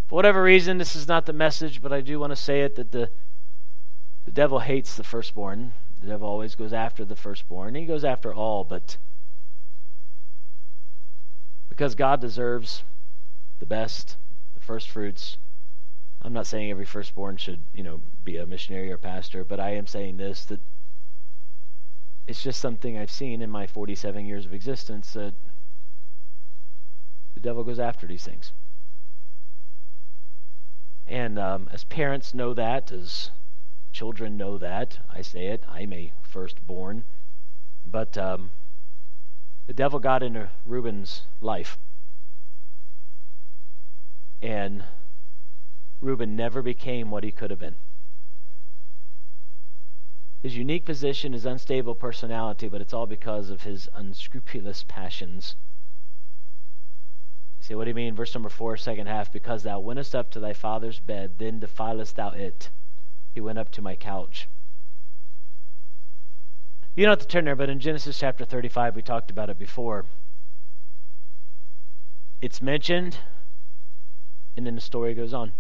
For 0.07 0.15
whatever 0.15 0.43
reason, 0.43 0.77
this 0.77 0.95
is 0.95 1.07
not 1.07 1.25
the 1.25 1.33
message, 1.33 1.81
but 1.81 1.93
I 1.93 2.01
do 2.01 2.19
want 2.19 2.31
to 2.31 2.35
say 2.35 2.61
it 2.61 2.75
that 2.75 2.91
the, 2.91 3.09
the 4.25 4.31
devil 4.31 4.59
hates 4.59 4.95
the 4.95 5.03
firstborn. 5.03 5.73
The 6.01 6.07
devil 6.07 6.27
always 6.27 6.55
goes 6.55 6.73
after 6.73 7.05
the 7.05 7.15
firstborn. 7.15 7.75
He 7.75 7.85
goes 7.85 8.03
after 8.03 8.33
all, 8.33 8.63
but 8.63 8.97
because 11.69 11.95
God 11.95 12.21
deserves 12.21 12.83
the 13.59 13.65
best, 13.65 14.17
the 14.53 14.59
first 14.59 14.89
fruits. 14.89 15.37
I'm 16.21 16.33
not 16.33 16.47
saying 16.47 16.71
every 16.71 16.85
firstborn 16.85 17.37
should, 17.37 17.61
you 17.73 17.83
know, 17.83 18.01
be 18.23 18.37
a 18.37 18.45
missionary 18.45 18.91
or 18.91 18.97
pastor, 18.97 19.43
but 19.43 19.59
I 19.59 19.71
am 19.71 19.85
saying 19.85 20.17
this 20.17 20.45
that 20.45 20.59
it's 22.27 22.41
just 22.41 22.59
something 22.59 22.97
I've 22.97 23.11
seen 23.11 23.41
in 23.41 23.51
my 23.51 23.67
47 23.67 24.25
years 24.25 24.45
of 24.45 24.53
existence 24.53 25.13
that 25.13 25.35
devil 27.45 27.63
goes 27.63 27.79
after 27.79 28.07
these 28.07 28.23
things. 28.23 28.51
And 31.07 31.37
um, 31.37 31.69
as 31.71 31.83
parents 31.83 32.33
know 32.33 32.53
that, 32.55 32.91
as 32.91 33.29
children 33.91 34.35
know 34.35 34.57
that, 34.57 34.99
I 35.13 35.21
say 35.21 35.47
it, 35.47 35.63
I'm 35.69 35.93
a 35.93 36.11
firstborn. 36.23 37.03
But 37.85 38.17
um, 38.17 38.49
the 39.67 39.73
devil 39.73 39.99
got 39.99 40.23
into 40.23 40.49
Reuben's 40.65 41.27
life. 41.39 41.77
And 44.41 44.83
Reuben 46.01 46.35
never 46.35 46.63
became 46.63 47.11
what 47.11 47.23
he 47.23 47.31
could 47.31 47.51
have 47.51 47.59
been. 47.59 47.75
His 50.41 50.57
unique 50.57 50.85
position, 50.85 51.33
his 51.33 51.45
unstable 51.45 51.95
personality, 51.95 52.67
but 52.67 52.81
it's 52.81 52.93
all 52.93 53.07
because 53.07 53.49
of 53.49 53.63
his 53.63 53.87
unscrupulous 53.93 54.83
passions. 54.87 55.55
See, 57.65 57.73
what 57.73 57.85
do 57.85 57.89
you 57.89 57.95
mean? 57.95 58.13
Verse 58.13 58.35
number 58.35 58.49
four, 58.49 58.77
second 58.77 59.07
half. 59.07 59.31
Because 59.31 59.63
thou 59.63 59.79
wentest 59.79 60.13
up 60.13 60.29
to 60.29 60.39
thy 60.39 60.53
father's 60.53 60.99
bed, 60.99 61.39
then 61.39 61.59
defilest 61.59 62.13
thou 62.13 62.29
it. 62.29 62.69
He 63.33 63.41
went 63.41 63.57
up 63.57 63.71
to 63.71 63.81
my 63.81 63.95
couch. 63.95 64.47
You 66.95 67.05
don't 67.05 67.13
have 67.13 67.19
to 67.21 67.27
turn 67.27 67.45
there, 67.45 67.55
but 67.55 67.71
in 67.71 67.79
Genesis 67.79 68.19
chapter 68.19 68.45
35, 68.45 68.95
we 68.95 69.01
talked 69.01 69.31
about 69.31 69.49
it 69.49 69.57
before. 69.57 70.05
It's 72.39 72.61
mentioned, 72.61 73.17
and 74.55 74.67
then 74.67 74.75
the 74.75 74.81
story 74.81 75.15
goes 75.15 75.33
on. 75.33 75.53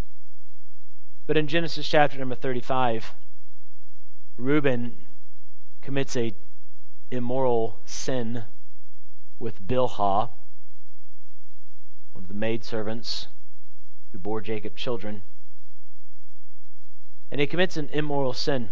But 1.25 1.37
in 1.37 1.47
Genesis 1.47 1.89
chapter 1.89 2.19
number 2.19 2.35
35, 2.35 3.15
Reuben 4.37 5.07
commits 5.81 6.15
a 6.15 6.35
immoral 7.09 7.79
sin 7.83 8.43
with 9.39 9.67
Bilhah, 9.67 10.29
one 12.15 12.23
of 12.23 12.29
the 12.29 12.33
maidservants 12.33 13.27
who 14.13 14.17
bore 14.17 14.39
Jacob 14.39 14.77
children. 14.77 15.21
And 17.29 17.41
he 17.41 17.45
commits 17.45 17.75
an 17.75 17.89
immoral 17.91 18.31
sin. 18.31 18.69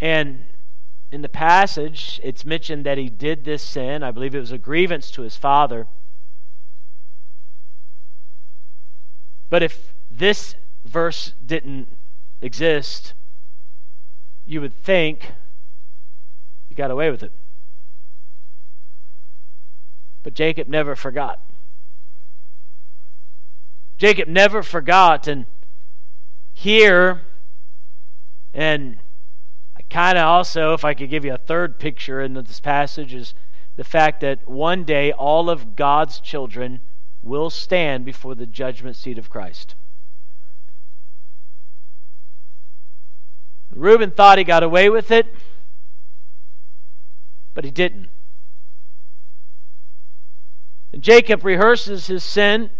And 0.00 0.46
in 1.12 1.20
the 1.20 1.28
passage, 1.28 2.18
it's 2.24 2.46
mentioned 2.46 2.86
that 2.86 2.96
he 2.96 3.10
did 3.10 3.44
this 3.44 3.62
sin. 3.62 4.02
I 4.02 4.10
believe 4.10 4.34
it 4.34 4.40
was 4.40 4.50
a 4.50 4.56
grievance 4.56 5.10
to 5.10 5.22
his 5.22 5.36
father. 5.36 5.86
But 9.50 9.62
if 9.62 9.92
this 10.10 10.54
verse 10.86 11.34
didn't 11.44 11.98
exist, 12.40 13.12
you 14.46 14.62
would 14.62 14.74
think 14.74 15.32
he 16.66 16.74
got 16.74 16.90
away 16.90 17.10
with 17.10 17.22
it. 17.22 17.32
But 20.26 20.34
Jacob 20.34 20.66
never 20.66 20.96
forgot. 20.96 21.40
Jacob 23.96 24.26
never 24.26 24.60
forgot. 24.60 25.28
And 25.28 25.46
here, 26.52 27.20
and 28.52 28.98
I 29.76 29.82
kind 29.82 30.18
of 30.18 30.24
also, 30.24 30.72
if 30.72 30.84
I 30.84 30.94
could 30.94 31.10
give 31.10 31.24
you 31.24 31.32
a 31.32 31.38
third 31.38 31.78
picture 31.78 32.20
in 32.20 32.34
this 32.34 32.58
passage, 32.58 33.14
is 33.14 33.34
the 33.76 33.84
fact 33.84 34.20
that 34.22 34.48
one 34.48 34.82
day 34.82 35.12
all 35.12 35.48
of 35.48 35.76
God's 35.76 36.18
children 36.18 36.80
will 37.22 37.48
stand 37.48 38.04
before 38.04 38.34
the 38.34 38.46
judgment 38.46 38.96
seat 38.96 39.18
of 39.18 39.30
Christ. 39.30 39.76
Reuben 43.72 44.10
thought 44.10 44.38
he 44.38 44.44
got 44.44 44.64
away 44.64 44.90
with 44.90 45.12
it, 45.12 45.32
but 47.54 47.64
he 47.64 47.70
didn't. 47.70 48.08
And 50.92 51.02
Jacob 51.02 51.44
rehearses 51.44 52.06
his 52.06 52.24
sin, 52.24 52.70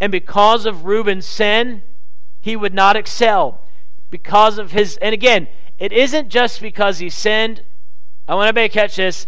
and 0.00 0.10
because 0.10 0.66
of 0.66 0.84
Reuben's 0.84 1.26
sin, 1.26 1.82
he 2.40 2.56
would 2.56 2.74
not 2.74 2.96
excel. 2.96 3.60
Because 4.10 4.58
of 4.58 4.72
his, 4.72 4.96
and 4.98 5.14
again, 5.14 5.48
it 5.78 5.92
isn't 5.92 6.28
just 6.28 6.60
because 6.60 6.98
he 6.98 7.08
sinned. 7.08 7.62
I 8.26 8.34
want 8.34 8.48
everybody 8.48 8.68
to 8.68 8.74
catch 8.74 8.96
this. 8.96 9.26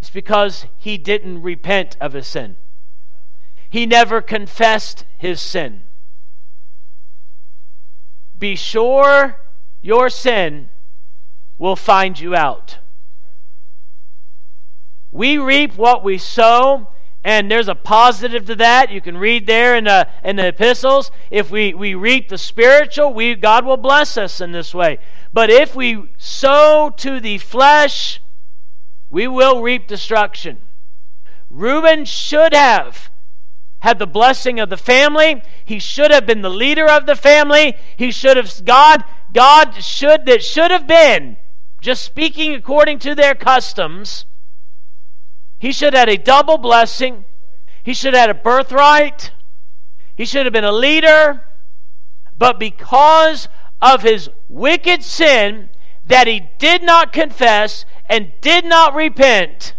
It's 0.00 0.10
because 0.10 0.66
he 0.78 0.98
didn't 0.98 1.42
repent 1.42 1.96
of 2.00 2.12
his 2.12 2.26
sin. 2.26 2.56
He 3.68 3.86
never 3.86 4.22
confessed 4.22 5.04
his 5.18 5.40
sin. 5.40 5.82
Be 8.38 8.56
sure 8.56 9.40
your 9.82 10.08
sin 10.08 10.70
will 11.58 11.76
find 11.76 12.18
you 12.18 12.34
out. 12.34 12.78
We 15.12 15.38
reap 15.38 15.76
what 15.76 16.04
we 16.04 16.18
sow, 16.18 16.88
and 17.24 17.50
there's 17.50 17.68
a 17.68 17.74
positive 17.74 18.44
to 18.46 18.54
that. 18.56 18.90
You 18.90 19.00
can 19.00 19.16
read 19.16 19.46
there 19.46 19.74
in 19.76 19.84
the, 19.84 20.08
in 20.22 20.36
the 20.36 20.48
epistles. 20.48 21.10
If 21.30 21.50
we, 21.50 21.74
we 21.74 21.94
reap 21.94 22.28
the 22.28 22.38
spiritual, 22.38 23.14
we, 23.14 23.34
God 23.34 23.64
will 23.64 23.76
bless 23.76 24.16
us 24.16 24.40
in 24.40 24.52
this 24.52 24.74
way. 24.74 24.98
But 25.32 25.50
if 25.50 25.74
we 25.74 26.10
sow 26.18 26.90
to 26.98 27.20
the 27.20 27.38
flesh, 27.38 28.20
we 29.10 29.26
will 29.26 29.62
reap 29.62 29.86
destruction. 29.86 30.58
Reuben 31.50 32.04
should 32.04 32.52
have 32.52 33.10
had 33.80 33.98
the 33.98 34.06
blessing 34.06 34.58
of 34.58 34.68
the 34.68 34.76
family. 34.76 35.42
He 35.64 35.78
should 35.78 36.10
have 36.10 36.26
been 36.26 36.42
the 36.42 36.50
leader 36.50 36.88
of 36.88 37.06
the 37.06 37.14
family. 37.14 37.76
He 37.96 38.10
should 38.10 38.36
have 38.36 38.64
God 38.64 39.04
God 39.32 39.74
should 39.82 40.26
that 40.26 40.42
should 40.42 40.70
have 40.70 40.86
been 40.86 41.36
just 41.80 42.02
speaking 42.02 42.54
according 42.54 42.98
to 43.00 43.14
their 43.14 43.34
customs. 43.34 44.24
He 45.58 45.72
should 45.72 45.94
have 45.94 46.08
had 46.08 46.20
a 46.20 46.22
double 46.22 46.58
blessing. 46.58 47.24
He 47.82 47.94
should 47.94 48.14
have 48.14 48.28
had 48.28 48.30
a 48.30 48.34
birthright. 48.34 49.32
He 50.16 50.24
should 50.24 50.46
have 50.46 50.52
been 50.52 50.64
a 50.64 50.72
leader. 50.72 51.42
But 52.36 52.58
because 52.58 53.48
of 53.80 54.02
his 54.02 54.28
wicked 54.48 55.02
sin 55.02 55.70
that 56.06 56.26
he 56.26 56.48
did 56.58 56.82
not 56.82 57.12
confess 57.12 57.84
and 58.08 58.32
did 58.40 58.64
not 58.64 58.94
repent, 58.94 59.74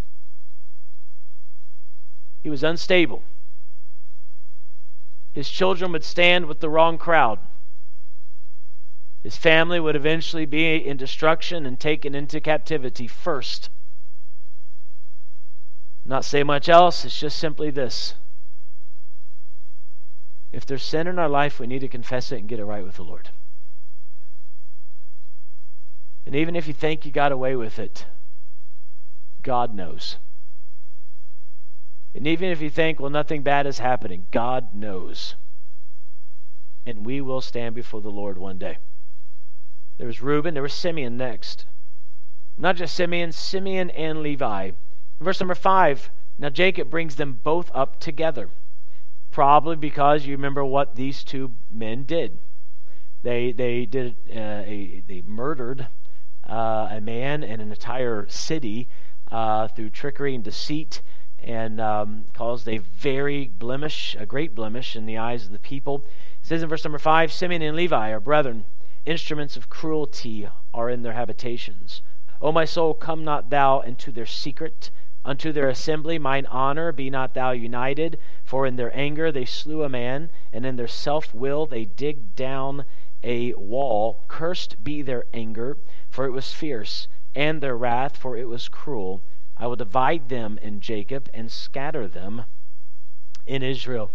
he 2.41 2.49
was 2.49 2.63
unstable. 2.63 3.23
His 5.33 5.49
children 5.49 5.91
would 5.91 6.03
stand 6.03 6.47
with 6.47 6.59
the 6.59 6.69
wrong 6.69 6.97
crowd. 6.97 7.39
His 9.21 9.37
family 9.37 9.79
would 9.79 9.95
eventually 9.95 10.45
be 10.45 10.75
in 10.75 10.97
destruction 10.97 11.65
and 11.65 11.79
taken 11.79 12.15
into 12.15 12.39
captivity 12.39 13.07
first. 13.07 13.69
Not 16.07 16.23
say 16.23 16.41
much 16.41 16.69
else, 16.69 17.03
it's 17.03 17.19
just 17.19 17.37
simply 17.37 17.69
this. 17.69 18.13
If 20.53 20.65
there's 20.65 20.81
sin 20.81 21.05
in 21.05 21.19
our 21.19 21.27
life, 21.27 21.59
we 21.59 21.67
need 21.67 21.81
to 21.81 21.89
confess 21.89 22.31
it 22.31 22.39
and 22.39 22.47
get 22.47 22.59
it 22.59 22.65
right 22.65 22.83
with 22.83 22.95
the 22.95 23.03
Lord. 23.03 23.29
And 26.25 26.33
even 26.33 26.55
if 26.55 26.65
you 26.65 26.73
think 26.73 27.05
you 27.05 27.11
got 27.11 27.33
away 27.33 27.57
with 27.57 27.77
it, 27.77 28.05
God 29.43 29.75
knows. 29.75 30.17
And 32.15 32.25
even 32.25 32.49
if 32.49 32.61
you 32.61 32.69
think, 32.69 33.01
well, 33.01 33.09
nothing 33.09 33.43
bad 33.43 33.67
is 33.67 33.79
happening, 33.79 34.27
God 34.31 34.73
knows. 34.73 35.35
And 36.85 37.05
we 37.05 37.19
will 37.19 37.41
stand 37.41 37.75
before 37.75 38.01
the 38.01 38.09
Lord 38.09 38.37
one 38.37 38.57
day. 38.57 38.77
There 39.97 40.07
was 40.07 40.21
Reuben, 40.21 40.53
there 40.53 40.63
was 40.63 40.73
Simeon 40.73 41.17
next. 41.17 41.65
Not 42.57 42.77
just 42.77 42.95
Simeon, 42.95 43.33
Simeon 43.33 43.89
and 43.89 44.23
Levi. 44.23 44.71
Verse 45.19 45.39
number 45.39 45.55
five. 45.55 46.09
Now 46.37 46.49
Jacob 46.49 46.89
brings 46.89 47.15
them 47.15 47.39
both 47.43 47.71
up 47.73 47.99
together. 47.99 48.49
Probably 49.31 49.75
because 49.75 50.25
you 50.25 50.35
remember 50.35 50.63
what 50.63 50.95
these 50.95 51.23
two 51.23 51.51
men 51.69 52.03
did. 52.03 52.39
They 53.23 53.51
they 53.51 53.85
did 53.85 54.15
uh, 54.29 54.63
a 54.65 55.03
they 55.07 55.21
murdered 55.25 55.87
uh, 56.47 56.87
a 56.91 57.01
man 57.01 57.43
and 57.43 57.61
an 57.61 57.71
entire 57.71 58.27
city 58.29 58.87
uh, 59.31 59.67
through 59.67 59.89
trickery 59.89 60.35
and 60.35 60.43
deceit 60.43 61.01
and 61.39 61.79
um, 61.79 62.25
caused 62.33 62.67
a 62.67 62.77
very 62.77 63.47
blemish, 63.47 64.15
a 64.19 64.25
great 64.25 64.55
blemish 64.55 64.95
in 64.95 65.05
the 65.05 65.17
eyes 65.17 65.45
of 65.45 65.51
the 65.51 65.59
people. 65.59 66.05
It 66.41 66.47
says 66.47 66.63
in 66.63 66.69
verse 66.69 66.83
number 66.83 66.99
5 66.99 67.31
Simeon 67.31 67.61
and 67.61 67.75
Levi 67.75 68.11
are 68.11 68.19
brethren, 68.19 68.65
instruments 69.05 69.55
of 69.55 69.69
cruelty 69.69 70.47
are 70.73 70.89
in 70.89 71.03
their 71.03 71.13
habitations. 71.13 72.01
O 72.41 72.51
my 72.51 72.65
soul, 72.65 72.93
come 72.93 73.23
not 73.23 73.49
thou 73.49 73.79
into 73.81 74.11
their 74.11 74.25
secret. 74.25 74.91
Unto 75.27 75.51
their 75.51 75.67
assembly, 75.67 76.17
mine 76.17 76.45
honor 76.45 76.93
be 76.93 77.09
not 77.09 77.33
thou 77.33 77.51
united. 77.51 78.17
For 78.45 78.65
in 78.65 78.77
their 78.77 78.95
anger 78.97 79.29
they 79.29 79.43
slew 79.45 79.83
a 79.83 79.89
man, 79.89 80.31
and 80.53 80.65
in 80.65 80.77
their 80.77 80.87
self 80.87 81.35
will 81.35 81.65
they 81.65 81.83
digged 81.83 82.35
down 82.35 82.85
a 83.23 83.53
wall. 83.53 84.23
Cursed 84.29 84.83
be 84.83 85.01
their 85.01 85.25
anger, 85.33 85.77
for 86.09 86.25
it 86.25 86.31
was 86.31 86.53
fierce, 86.53 87.09
and 87.35 87.61
their 87.61 87.75
wrath, 87.75 88.15
for 88.15 88.37
it 88.37 88.47
was 88.47 88.69
cruel. 88.69 89.21
I 89.57 89.67
will 89.67 89.75
divide 89.75 90.29
them 90.29 90.57
in 90.61 90.79
Jacob 90.79 91.29
and 91.33 91.51
scatter 91.51 92.07
them 92.07 92.45
in 93.45 93.61
Israel. 93.63 94.11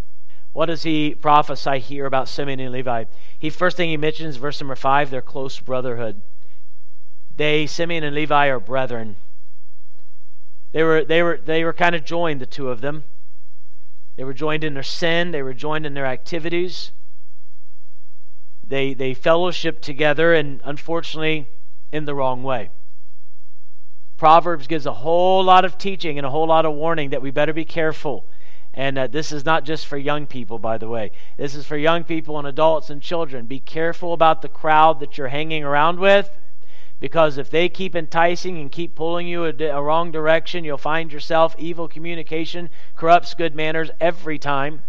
What 0.54 0.66
does 0.66 0.83
he 0.83 1.14
prophesy 1.14 1.78
here 1.78 2.07
about 2.07 2.28
Simeon 2.28 2.61
and 2.61 2.73
Levi? 2.73 3.04
He 3.38 3.50
first 3.50 3.76
thing 3.76 3.90
he 3.90 3.97
mentions, 3.97 4.37
verse 4.37 4.61
number 4.61 4.76
five, 4.76 5.11
their 5.11 5.23
close 5.23 5.61
brotherhood. 5.61 6.23
They, 7.37 7.66
Simeon 7.66 8.04
and 8.04 8.14
Levi, 8.14 8.47
are 8.47 8.61
brethren. 8.61 9.16
They 10.73 10.83
were, 10.83 11.05
they 11.05 11.23
were, 11.23 11.38
they 11.43 11.64
were 11.64 11.73
kind 11.73 11.95
of 11.95 12.05
joined, 12.05 12.41
the 12.41 12.47
two 12.47 12.71
of 12.71 12.81
them. 12.81 13.05
They 14.17 14.25
were 14.25 14.35
joined 14.35 14.64
in 14.64 14.75
their 14.75 14.83
sin, 14.83 15.31
they 15.31 15.43
were 15.43 15.55
joined 15.55 15.87
in 15.87 15.95
their 15.95 16.07
activities. 16.07 16.93
They, 18.67 18.95
they 18.95 19.12
fellowship 19.12 19.81
together, 19.81 20.33
and 20.33 20.61
unfortunately, 20.64 21.49
in 21.93 22.07
the 22.07 22.14
wrong 22.14 22.43
way. 22.43 22.71
Proverbs 24.17 24.67
gives 24.67 24.87
a 24.87 24.95
whole 24.95 25.45
lot 25.45 25.64
of 25.64 25.76
teaching 25.76 26.17
and 26.17 26.26
a 26.26 26.31
whole 26.31 26.47
lot 26.47 26.64
of 26.64 26.73
warning 26.75 27.11
that 27.11 27.21
we 27.21 27.31
better 27.31 27.52
be 27.52 27.64
careful. 27.64 28.26
And 28.73 28.97
uh, 28.97 29.07
this 29.09 29.33
is 29.33 29.45
not 29.45 29.64
just 29.64 29.87
for 29.87 29.99
young 29.99 30.26
people, 30.26 30.59
by 30.59 30.79
the 30.79 30.88
way. 30.88 31.11
This 31.37 31.55
is 31.55 31.67
for 31.67 31.76
young 31.76 32.05
people 32.05 32.38
and 32.38 32.47
adults 32.47 32.88
and 32.88 33.02
children. 33.02 33.45
Be 33.47 33.61
careful 33.61 34.14
about 34.14 34.41
the 34.41 34.49
crowd 34.49 35.00
that 35.00 35.19
you're 35.19 35.29
hanging 35.29 35.64
around 35.64 35.99
with 35.99 36.31
because 37.02 37.37
if 37.37 37.50
they 37.50 37.68
keep 37.68 37.97
enticing 37.97 38.59
and 38.59 38.71
keep 38.71 38.94
pulling 38.94 39.26
you 39.26 39.44
a, 39.44 39.52
a, 39.64 39.82
wrong 39.82 40.12
direction, 40.12 40.62
you'll 40.62 40.78
find 40.78 41.12
yourself 41.12 41.56
evil 41.59 41.88
communication 41.88 42.71
corrupts 42.94 43.35
good 43.35 43.56
manners 43.56 43.90
every 44.00 44.38
time. 44.38 44.85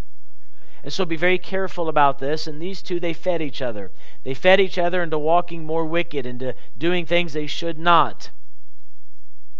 And 0.84 0.94
so 0.94 1.06
be 1.06 1.16
very 1.16 1.40
careful 1.40 1.90
about 1.90 2.20
this. 2.20 2.46
And 2.46 2.62
these 2.62 2.84
two, 2.84 3.00
they 3.00 3.14
fed 3.14 3.42
each 3.42 3.64
other. 3.64 3.90
They 4.22 4.36
fed 4.36 4.60
each 4.60 4.78
other 4.78 5.02
into 5.02 5.18
walking 5.18 5.66
more 5.66 5.86
wicked, 5.86 6.28
into 6.28 6.54
doing 6.78 7.08
things 7.08 7.34
they 7.34 7.48
should 7.48 7.80
not. 7.80 8.30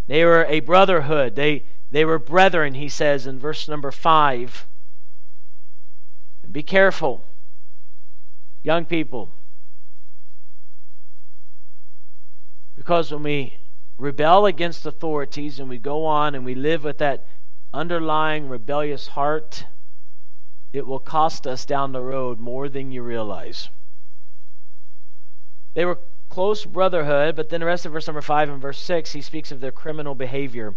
They 0.06 0.24
were 0.24 0.46
a 0.46 0.60
brotherhood. 0.60 1.36
They, 1.36 1.66
they 1.90 2.06
were 2.06 2.20
brethren, 2.20 2.76
he 2.76 2.88
says 2.88 3.26
in 3.26 3.40
verse 3.40 3.68
number 3.68 3.90
5. 3.90 4.68
Be 6.52 6.62
careful, 6.62 7.26
young 8.62 8.86
people. 8.86 9.32
Because 12.84 13.14
when 13.14 13.24
we 13.24 13.54
rebel 13.98 14.46
against 14.46 14.86
authorities 14.86 15.58
and 15.58 15.70
we 15.70 15.78
go 15.78 16.04
on 16.04 16.36
and 16.36 16.44
we 16.44 16.54
live 16.54 16.84
with 16.84 16.98
that 16.98 17.26
underlying 17.74 18.50
rebellious 18.50 19.08
heart, 19.08 19.64
it 20.74 20.86
will 20.86 21.00
cost 21.00 21.48
us 21.48 21.64
down 21.64 21.94
the 21.94 22.02
road 22.02 22.42
more 22.42 22.68
than 22.68 22.92
you 22.92 23.02
realize. 23.02 23.70
They 25.76 25.86
were 25.86 26.00
close 26.28 26.66
brotherhood, 26.66 27.38
but 27.38 27.48
then 27.48 27.62
the 27.62 27.68
rest 27.68 27.86
of 27.86 27.94
verse 27.94 28.06
number 28.06 28.22
5 28.22 28.50
and 28.50 28.62
verse 28.62 28.80
6, 28.80 29.14
he 29.14 29.22
speaks 29.22 29.50
of 29.50 29.62
their 29.62 29.72
criminal 29.72 30.14
behavior. 30.14 30.76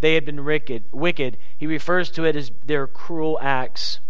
They 0.00 0.16
had 0.16 0.26
been 0.26 0.44
wicked. 0.44 0.84
wicked. 0.92 1.38
He 1.56 1.66
refers 1.66 2.10
to 2.10 2.24
it 2.24 2.36
as 2.36 2.52
their 2.62 2.86
cruel 2.86 3.38
acts. 3.40 4.00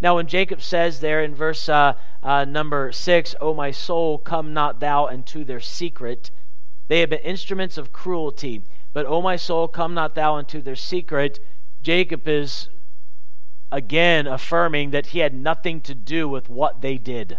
Now, 0.00 0.16
when 0.16 0.28
Jacob 0.28 0.62
says 0.62 1.00
there 1.00 1.22
in 1.22 1.34
verse 1.34 1.68
uh, 1.68 1.92
uh, 2.22 2.46
number 2.46 2.90
6, 2.90 3.34
O 3.38 3.52
my 3.52 3.70
soul, 3.70 4.16
come 4.16 4.54
not 4.54 4.80
thou 4.80 5.08
into 5.08 5.44
their 5.44 5.60
secret, 5.60 6.30
they 6.88 7.00
have 7.00 7.10
been 7.10 7.20
instruments 7.20 7.78
of 7.78 7.92
cruelty. 7.92 8.62
But, 8.92 9.06
O 9.06 9.22
my 9.22 9.36
soul, 9.36 9.68
come 9.68 9.94
not 9.94 10.14
thou 10.14 10.38
into 10.38 10.60
their 10.60 10.76
secret. 10.76 11.38
Jacob 11.82 12.26
is 12.26 12.68
again 13.70 14.26
affirming 14.26 14.90
that 14.90 15.08
he 15.08 15.18
had 15.20 15.34
nothing 15.34 15.80
to 15.82 15.94
do 15.94 16.28
with 16.28 16.48
what 16.48 16.80
they 16.80 16.96
did. 16.96 17.38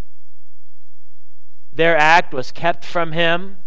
Their 1.74 1.98
act 1.98 2.34
was 2.34 2.52
kept 2.52 2.86
from 2.86 3.12
him. 3.12 3.58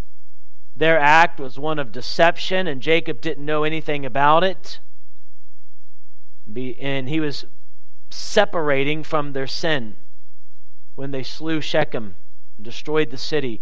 Their 0.75 0.99
act 0.99 1.39
was 1.39 1.59
one 1.59 1.79
of 1.79 1.93
deception, 1.93 2.67
and 2.67 2.81
Jacob 2.81 3.21
didn't 3.21 3.45
know 3.45 3.65
anything 3.65 4.07
about 4.07 4.43
it. 4.45 4.79
And 6.81 7.09
he 7.09 7.21
was 7.21 7.45
separating 8.11 9.03
from 9.03 9.33
their 9.33 9.47
sin 9.47 9.97
when 10.95 11.11
they 11.11 11.23
slew 11.23 11.61
Shechem 11.61 12.17
and 12.57 12.65
destroyed 12.65 13.11
the 13.11 13.19
city. 13.19 13.61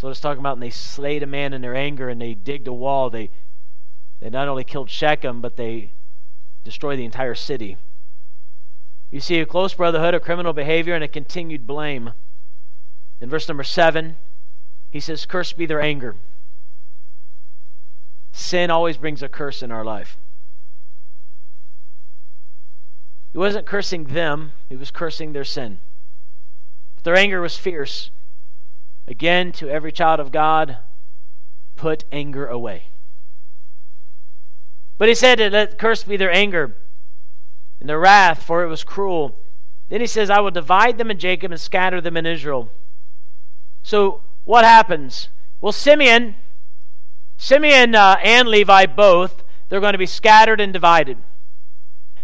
So 0.00 0.08
it's 0.08 0.18
talking 0.18 0.40
about, 0.40 0.54
and 0.54 0.62
they 0.62 0.70
slayed 0.70 1.22
a 1.22 1.26
man 1.26 1.52
in 1.52 1.60
their 1.60 1.76
anger, 1.76 2.08
and 2.08 2.18
they 2.18 2.32
digged 2.32 2.66
a 2.66 2.72
wall. 2.72 3.10
They 3.10 3.28
they 4.20 4.30
not 4.30 4.48
only 4.48 4.64
killed 4.64 4.88
Shechem, 4.88 5.42
but 5.42 5.56
they 5.56 5.92
destroyed 6.64 6.98
the 6.98 7.04
entire 7.04 7.34
city. 7.34 7.76
You 9.10 9.20
see 9.20 9.40
a 9.40 9.44
close 9.44 9.74
brotherhood, 9.74 10.14
a 10.14 10.18
criminal 10.20 10.54
behavior, 10.54 10.94
and 10.94 11.04
a 11.04 11.08
continued 11.08 11.66
blame. 11.66 12.14
In 13.20 13.28
verse 13.28 13.46
number 13.46 13.62
seven, 13.62 14.16
he 14.90 15.00
says, 15.00 15.26
Cursed 15.26 15.58
be 15.58 15.66
their 15.66 15.82
anger. 15.82 16.16
Sin 18.32 18.70
always 18.70 18.96
brings 18.96 19.22
a 19.22 19.28
curse 19.28 19.62
in 19.62 19.70
our 19.70 19.84
life. 19.84 20.16
He 23.32 23.38
wasn't 23.38 23.66
cursing 23.66 24.04
them, 24.04 24.52
he 24.70 24.76
was 24.76 24.90
cursing 24.90 25.34
their 25.34 25.44
sin. 25.44 25.78
But 26.94 27.04
their 27.04 27.16
anger 27.16 27.42
was 27.42 27.58
fierce. 27.58 28.10
Again, 29.10 29.50
to 29.52 29.68
every 29.68 29.90
child 29.90 30.20
of 30.20 30.30
God, 30.30 30.78
put 31.74 32.04
anger 32.12 32.46
away. 32.46 32.84
But 34.98 35.08
he 35.08 35.16
said, 35.16 35.40
Let 35.52 35.78
cursed 35.78 36.06
be 36.06 36.16
their 36.16 36.30
anger 36.30 36.76
and 37.80 37.88
their 37.88 37.98
wrath, 37.98 38.44
for 38.44 38.62
it 38.62 38.68
was 38.68 38.84
cruel. 38.84 39.36
Then 39.88 40.00
he 40.00 40.06
says, 40.06 40.30
I 40.30 40.38
will 40.38 40.52
divide 40.52 40.96
them 40.96 41.10
in 41.10 41.18
Jacob 41.18 41.50
and 41.50 41.60
scatter 41.60 42.00
them 42.00 42.16
in 42.16 42.24
Israel. 42.24 42.70
So 43.82 44.22
what 44.44 44.64
happens? 44.64 45.28
Well, 45.60 45.72
Simeon, 45.72 46.36
Simeon 47.36 47.96
uh, 47.96 48.16
and 48.22 48.46
Levi 48.46 48.86
both, 48.86 49.42
they're 49.68 49.80
going 49.80 49.94
to 49.94 49.98
be 49.98 50.06
scattered 50.06 50.60
and 50.60 50.72
divided. 50.72 51.18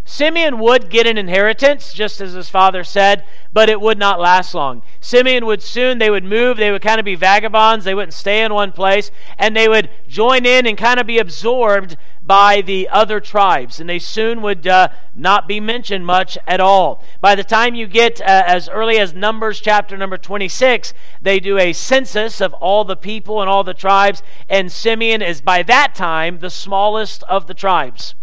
Simeon 0.09 0.57
would 0.59 0.89
get 0.89 1.05
an 1.05 1.17
inheritance, 1.17 1.91
just 1.91 2.21
as 2.21 2.31
his 2.31 2.47
father 2.49 2.81
said, 2.81 3.25
but 3.51 3.69
it 3.69 3.81
would 3.81 3.97
not 3.97 4.21
last 4.21 4.55
long. 4.55 4.81
Simeon 5.01 5.45
would 5.45 5.61
soon, 5.61 5.97
they 5.97 6.09
would 6.09 6.23
move, 6.23 6.55
they 6.55 6.71
would 6.71 6.81
kind 6.81 6.97
of 6.97 7.03
be 7.03 7.13
vagabonds, 7.13 7.83
they 7.83 7.93
wouldn't 7.93 8.13
stay 8.13 8.41
in 8.41 8.53
one 8.53 8.71
place, 8.71 9.11
and 9.37 9.53
they 9.53 9.67
would 9.67 9.89
join 10.07 10.45
in 10.45 10.65
and 10.65 10.77
kind 10.77 10.97
of 10.97 11.05
be 11.05 11.17
absorbed 11.17 11.97
by 12.23 12.61
the 12.61 12.87
other 12.87 13.19
tribes, 13.19 13.81
and 13.81 13.89
they 13.89 13.99
soon 13.99 14.41
would 14.41 14.65
uh, 14.65 14.87
not 15.13 15.45
be 15.45 15.59
mentioned 15.59 16.05
much 16.05 16.37
at 16.47 16.61
all. 16.61 17.03
By 17.19 17.35
the 17.35 17.43
time 17.43 17.75
you 17.75 17.85
get 17.85 18.21
uh, 18.21 18.43
as 18.47 18.69
early 18.69 18.97
as 18.99 19.13
Numbers 19.13 19.59
chapter 19.59 19.97
number 19.97 20.17
26, 20.17 20.93
they 21.21 21.41
do 21.41 21.57
a 21.57 21.73
census 21.73 22.39
of 22.39 22.53
all 22.53 22.85
the 22.85 22.95
people 22.95 23.41
and 23.41 23.49
all 23.49 23.65
the 23.65 23.73
tribes, 23.73 24.23
and 24.47 24.71
Simeon 24.71 25.21
is 25.21 25.41
by 25.41 25.63
that 25.63 25.95
time 25.95 26.39
the 26.39 26.49
smallest 26.49 27.23
of 27.23 27.47
the 27.47 27.53
tribes. 27.53 28.15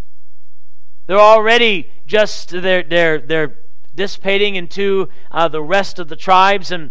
They're 1.06 1.18
already 1.18 1.90
just 2.06 2.50
they're 2.50 2.82
they're 2.82 3.18
they're 3.18 3.58
dissipating 3.94 4.56
into 4.56 5.08
uh, 5.30 5.48
the 5.48 5.62
rest 5.62 5.98
of 5.98 6.08
the 6.08 6.16
tribes, 6.16 6.70
and 6.70 6.90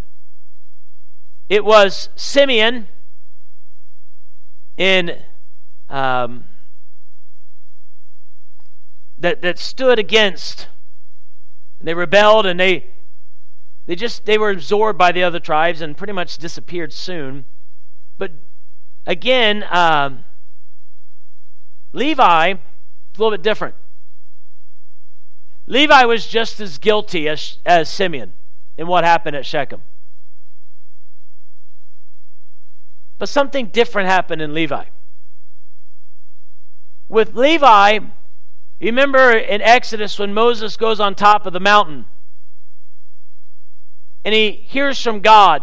it 1.50 1.66
was 1.66 2.10
Simeon 2.16 2.88
in 4.78 5.20
um, 5.90 6.46
that 9.18 9.42
that 9.42 9.60
stood 9.60 10.00
against. 10.00 10.68
They 11.82 11.94
rebelled, 11.94 12.46
and 12.46 12.60
they 12.60 12.92
they 13.86 13.96
just 13.96 14.26
they 14.26 14.38
were 14.38 14.52
absorbed 14.52 14.98
by 14.98 15.12
the 15.12 15.24
other 15.24 15.40
tribes 15.40 15.82
and 15.82 15.98
pretty 15.98 16.14
much 16.14 16.38
disappeared 16.38 16.94
soon. 16.94 17.46
But 18.18 18.32
again, 19.06 19.66
um, 19.70 20.24
Levi, 21.92 22.52
a 22.52 22.60
little 23.18 23.32
bit 23.32 23.42
different. 23.42 23.76
Levi 25.66 26.04
was 26.06 26.28
just 26.28 26.60
as 26.60 26.78
guilty 26.78 27.30
as, 27.30 27.58
as 27.66 27.90
Simeon 27.90 28.34
in 28.78 28.88
what 28.88 29.04
happened 29.04 29.36
at 29.36 29.46
Shechem. 29.46 29.82
But 33.18 33.30
something 33.30 33.68
different 33.68 34.10
happened 34.10 34.42
in 34.42 34.54
Levi. 34.54 34.86
With 37.08 37.36
Levi, 37.36 38.00
remember 38.82 39.32
in 39.32 39.62
Exodus 39.62 40.20
when 40.20 40.34
Moses 40.34 40.76
goes 40.76 41.00
on 41.00 41.16
top 41.16 41.46
of 41.46 41.54
the 41.54 41.60
mountain 41.60 42.06
and 44.26 44.34
he 44.34 44.52
hears 44.52 45.02
from 45.02 45.20
God. 45.20 45.62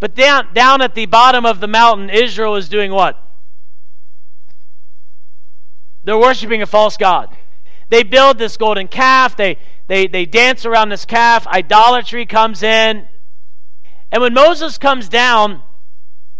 But 0.00 0.14
down, 0.14 0.52
down 0.52 0.82
at 0.82 0.94
the 0.94 1.06
bottom 1.06 1.46
of 1.46 1.60
the 1.60 1.68
mountain, 1.68 2.10
Israel 2.10 2.56
is 2.56 2.68
doing 2.68 2.92
what? 2.92 3.22
They're 6.04 6.18
worshiping 6.18 6.62
a 6.62 6.66
false 6.66 6.96
God. 6.96 7.34
They 7.88 8.02
build 8.02 8.38
this 8.38 8.56
golden 8.56 8.88
calf, 8.88 9.36
they, 9.36 9.58
they, 9.86 10.06
they 10.06 10.26
dance 10.26 10.64
around 10.64 10.88
this 10.88 11.04
calf, 11.04 11.46
idolatry 11.46 12.26
comes 12.26 12.62
in. 12.62 13.08
And 14.10 14.22
when 14.22 14.34
Moses 14.34 14.78
comes 14.78 15.08
down, 15.08 15.62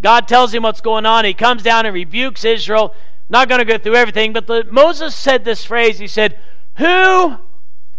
God 0.00 0.28
tells 0.28 0.54
him 0.54 0.62
what's 0.62 0.80
going 0.80 1.06
on. 1.06 1.24
He 1.24 1.35
comes 1.35 1.62
down 1.62 1.87
and 1.87 1.94
rebukes 1.94 2.44
Israel 2.44 2.94
Not 3.28 3.48
going 3.48 3.59
to 3.59 3.64
go 3.64 3.78
through 3.78 3.96
everything, 3.96 4.32
but 4.32 4.46
the, 4.46 4.64
Moses 4.70 5.14
said 5.14 5.44
this 5.44 5.64
phrase. 5.64 5.98
He 5.98 6.06
said, 6.06 6.38
Who 6.76 7.37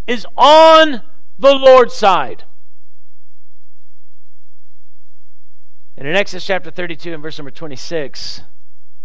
is 0.06 0.26
on 0.38 1.02
the 1.38 1.54
Lord's 1.54 1.96
side? 1.96 2.46
And 5.98 6.08
in 6.08 6.16
Exodus 6.16 6.46
chapter 6.46 6.70
32 6.70 7.14
and 7.14 7.24
verse 7.24 7.40
number 7.40 7.52
26, 7.52 8.42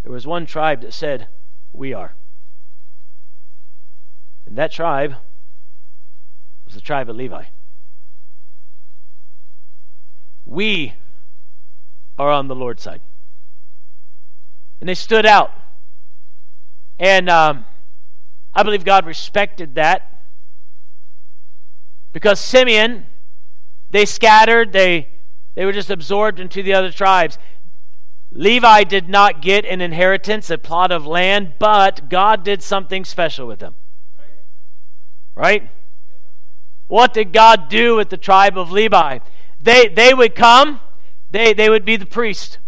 there 0.02 0.12
was 0.12 0.26
one 0.26 0.44
tribe 0.46 0.82
that 0.82 0.92
said, 0.92 1.28
We 1.72 1.94
are. 1.94 2.14
And 4.46 4.56
that 4.56 4.72
tribe 4.72 5.14
was 6.64 6.74
the 6.74 6.80
tribe 6.80 7.08
of 7.08 7.16
Levi. 7.16 7.44
We 10.44 10.94
are 12.18 12.30
on 12.30 12.48
the 12.48 12.54
Lord's 12.54 12.82
side. 12.82 13.00
And 14.80 14.88
they 14.88 14.94
stood 14.94 15.24
out. 15.24 15.52
And 16.98 17.28
um, 17.28 17.64
I 18.54 18.62
believe 18.62 18.84
God 18.84 19.06
respected 19.06 19.76
that. 19.76 20.22
Because 22.12 22.38
Simeon, 22.38 23.06
they 23.90 24.04
scattered, 24.04 24.72
they, 24.72 25.08
they 25.54 25.64
were 25.64 25.72
just 25.72 25.90
absorbed 25.90 26.38
into 26.38 26.62
the 26.62 26.74
other 26.74 26.90
tribes. 26.90 27.38
Levi 28.30 28.84
did 28.84 29.08
not 29.08 29.40
get 29.40 29.64
an 29.64 29.80
inheritance, 29.80 30.50
a 30.50 30.58
plot 30.58 30.90
of 30.90 31.06
land, 31.06 31.54
but 31.58 32.08
God 32.08 32.44
did 32.44 32.62
something 32.62 33.04
special 33.04 33.46
with 33.46 33.60
them. 33.60 33.74
Right? 35.34 35.70
What 36.88 37.14
did 37.14 37.32
God 37.32 37.68
do 37.68 37.96
with 37.96 38.10
the 38.10 38.16
tribe 38.16 38.58
of 38.58 38.70
Levi? 38.70 39.18
They, 39.60 39.88
they 39.88 40.12
would 40.12 40.34
come, 40.34 40.80
they, 41.30 41.52
they 41.52 41.70
would 41.70 41.84
be 41.84 41.96
the 41.96 42.06
priest. 42.06 42.58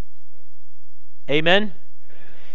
Amen? 1.29 1.75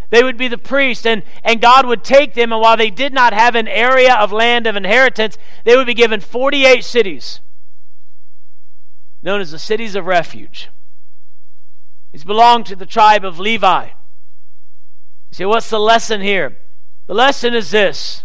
They 0.10 0.24
would 0.24 0.38
be 0.38 0.48
the 0.48 0.58
priest, 0.58 1.06
and, 1.06 1.22
and 1.44 1.62
God 1.62 1.86
would 1.86 2.04
take 2.04 2.34
them, 2.34 2.52
and 2.52 2.62
while 2.62 2.78
they 2.78 2.90
did 2.90 3.14
not 3.14 3.34
have 3.34 3.54
an 3.54 3.68
area 3.68 4.16
of 4.16 4.32
land 4.32 4.66
of 4.66 4.76
inheritance, 4.76 5.38
they 5.66 5.76
would 5.76 5.86
be 5.86 5.94
given 5.94 6.20
48 6.20 6.84
cities, 6.84 7.42
known 9.22 9.40
as 9.40 9.52
the 9.52 9.60
cities 9.60 9.96
of 9.96 10.08
refuge. 10.08 10.70
These 12.12 12.24
belonged 12.24 12.66
to 12.68 12.76
the 12.76 12.88
tribe 12.88 13.24
of 13.24 13.40
Levi. 13.40 13.86
You 13.86 13.92
say, 15.32 15.46
what's 15.46 15.70
the 15.70 15.80
lesson 15.80 16.22
here? 16.22 16.58
The 17.06 17.14
lesson 17.14 17.54
is 17.54 17.70
this 17.70 18.24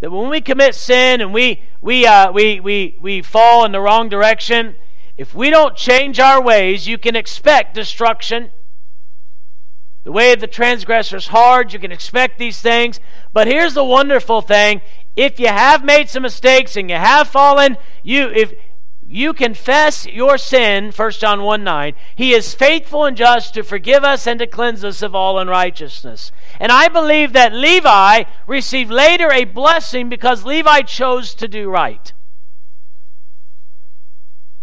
that 0.00 0.10
when 0.10 0.30
we 0.30 0.40
commit 0.40 0.74
sin 0.74 1.20
and 1.20 1.32
we, 1.32 1.62
we, 1.80 2.06
uh, 2.06 2.32
we, 2.32 2.58
we, 2.60 2.98
we 3.00 3.22
fall 3.22 3.64
in 3.64 3.72
the 3.72 3.80
wrong 3.80 4.08
direction, 4.08 4.76
if 5.16 5.34
we 5.34 5.50
don't 5.50 5.76
change 5.76 6.18
our 6.18 6.42
ways, 6.42 6.88
you 6.88 6.96
can 6.96 7.14
expect 7.14 7.74
destruction. 7.74 8.50
The 10.04 10.12
way 10.12 10.32
of 10.32 10.40
the 10.40 10.46
transgressor 10.46 11.16
is 11.16 11.28
hard. 11.28 11.74
You 11.74 11.78
can 11.78 11.92
expect 11.92 12.38
these 12.38 12.60
things. 12.60 12.98
But 13.34 13.46
here's 13.46 13.74
the 13.74 13.84
wonderful 13.84 14.40
thing 14.40 14.80
if 15.16 15.38
you 15.38 15.48
have 15.48 15.84
made 15.84 16.08
some 16.08 16.22
mistakes 16.22 16.76
and 16.76 16.88
you 16.88 16.96
have 16.96 17.28
fallen, 17.28 17.76
you, 18.02 18.28
if, 18.28 18.54
you 19.12 19.32
confess 19.32 20.06
your 20.06 20.38
sin, 20.38 20.92
1 20.94 21.10
John 21.12 21.42
1 21.42 21.64
9, 21.64 21.94
he 22.14 22.32
is 22.32 22.54
faithful 22.54 23.04
and 23.04 23.16
just 23.16 23.54
to 23.54 23.64
forgive 23.64 24.04
us 24.04 24.24
and 24.24 24.38
to 24.38 24.46
cleanse 24.46 24.84
us 24.84 25.02
of 25.02 25.16
all 25.16 25.36
unrighteousness. 25.36 26.30
And 26.60 26.70
I 26.70 26.86
believe 26.86 27.32
that 27.32 27.52
Levi 27.52 28.22
received 28.46 28.92
later 28.92 29.32
a 29.32 29.44
blessing 29.44 30.08
because 30.08 30.44
Levi 30.44 30.82
chose 30.82 31.34
to 31.34 31.48
do 31.48 31.68
right. 31.68 32.12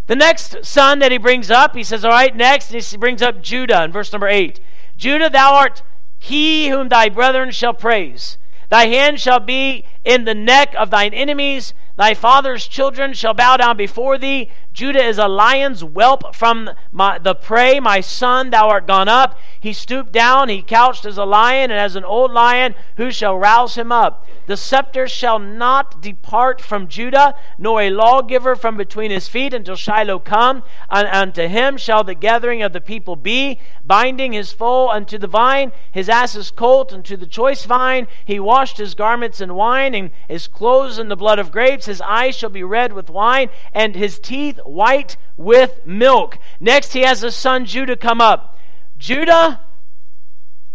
The 0.06 0.16
next 0.16 0.64
son 0.64 1.00
that 1.00 1.12
he 1.12 1.18
brings 1.18 1.50
up, 1.50 1.76
he 1.76 1.82
says, 1.82 2.02
All 2.02 2.10
right, 2.10 2.34
next, 2.34 2.70
he 2.70 2.96
brings 2.96 3.20
up 3.20 3.42
Judah 3.42 3.84
in 3.84 3.92
verse 3.92 4.10
number 4.10 4.28
8. 4.28 4.58
Judah, 4.96 5.28
thou 5.28 5.54
art 5.54 5.82
he 6.18 6.68
whom 6.68 6.88
thy 6.88 7.10
brethren 7.10 7.50
shall 7.50 7.74
praise. 7.74 8.38
Thy 8.70 8.86
hand 8.86 9.20
shall 9.20 9.40
be 9.40 9.84
in 10.08 10.24
the 10.24 10.34
neck 10.34 10.74
of 10.74 10.88
thine 10.88 11.12
enemies. 11.12 11.74
Thy 11.98 12.14
father's 12.14 12.66
children 12.66 13.12
shall 13.12 13.34
bow 13.34 13.58
down 13.58 13.76
before 13.76 14.16
thee. 14.16 14.50
Judah 14.72 15.04
is 15.04 15.18
a 15.18 15.26
lion's 15.26 15.82
whelp 15.82 16.34
from 16.34 16.70
my, 16.92 17.18
the 17.18 17.34
prey. 17.34 17.80
My 17.80 18.00
son, 18.00 18.50
thou 18.50 18.68
art 18.68 18.86
gone 18.86 19.08
up. 19.08 19.36
He 19.60 19.72
stooped 19.72 20.12
down. 20.12 20.48
He 20.48 20.62
couched 20.62 21.04
as 21.04 21.18
a 21.18 21.24
lion, 21.24 21.72
and 21.72 21.80
as 21.80 21.96
an 21.96 22.04
old 22.04 22.32
lion, 22.32 22.76
who 22.96 23.10
shall 23.10 23.36
rouse 23.36 23.76
him 23.76 23.90
up? 23.90 24.24
The 24.46 24.56
scepter 24.56 25.08
shall 25.08 25.40
not 25.40 26.00
depart 26.00 26.60
from 26.60 26.86
Judah, 26.86 27.34
nor 27.58 27.82
a 27.82 27.90
lawgiver 27.90 28.54
from 28.54 28.76
between 28.76 29.10
his 29.10 29.28
feet 29.28 29.52
until 29.52 29.76
Shiloh 29.76 30.20
come. 30.20 30.62
And 30.88 31.08
unto 31.08 31.48
him 31.48 31.76
shall 31.76 32.04
the 32.04 32.14
gathering 32.14 32.62
of 32.62 32.72
the 32.72 32.80
people 32.80 33.16
be, 33.16 33.58
binding 33.84 34.32
his 34.32 34.52
foal 34.52 34.88
unto 34.88 35.18
the 35.18 35.26
vine, 35.26 35.72
his 35.90 36.08
ass's 36.08 36.52
colt 36.52 36.92
unto 36.92 37.16
the 37.16 37.26
choice 37.26 37.64
vine. 37.64 38.06
He 38.24 38.38
washed 38.38 38.78
his 38.78 38.94
garments 38.94 39.40
in 39.40 39.54
wine, 39.54 39.94
and 39.98 40.10
his 40.28 40.46
clothes 40.46 40.98
in 40.98 41.08
the 41.08 41.16
blood 41.16 41.38
of 41.38 41.52
grapes. 41.52 41.86
His 41.86 42.00
eyes 42.00 42.34
shall 42.34 42.50
be 42.50 42.62
red 42.62 42.92
with 42.92 43.10
wine, 43.10 43.50
and 43.72 43.94
his 43.94 44.18
teeth 44.18 44.58
white 44.64 45.16
with 45.36 45.84
milk. 45.86 46.38
Next, 46.60 46.92
he 46.92 47.02
has 47.02 47.20
his 47.20 47.34
son 47.34 47.64
Judah 47.64 47.96
come 47.96 48.20
up. 48.20 48.58
Judah 48.96 49.60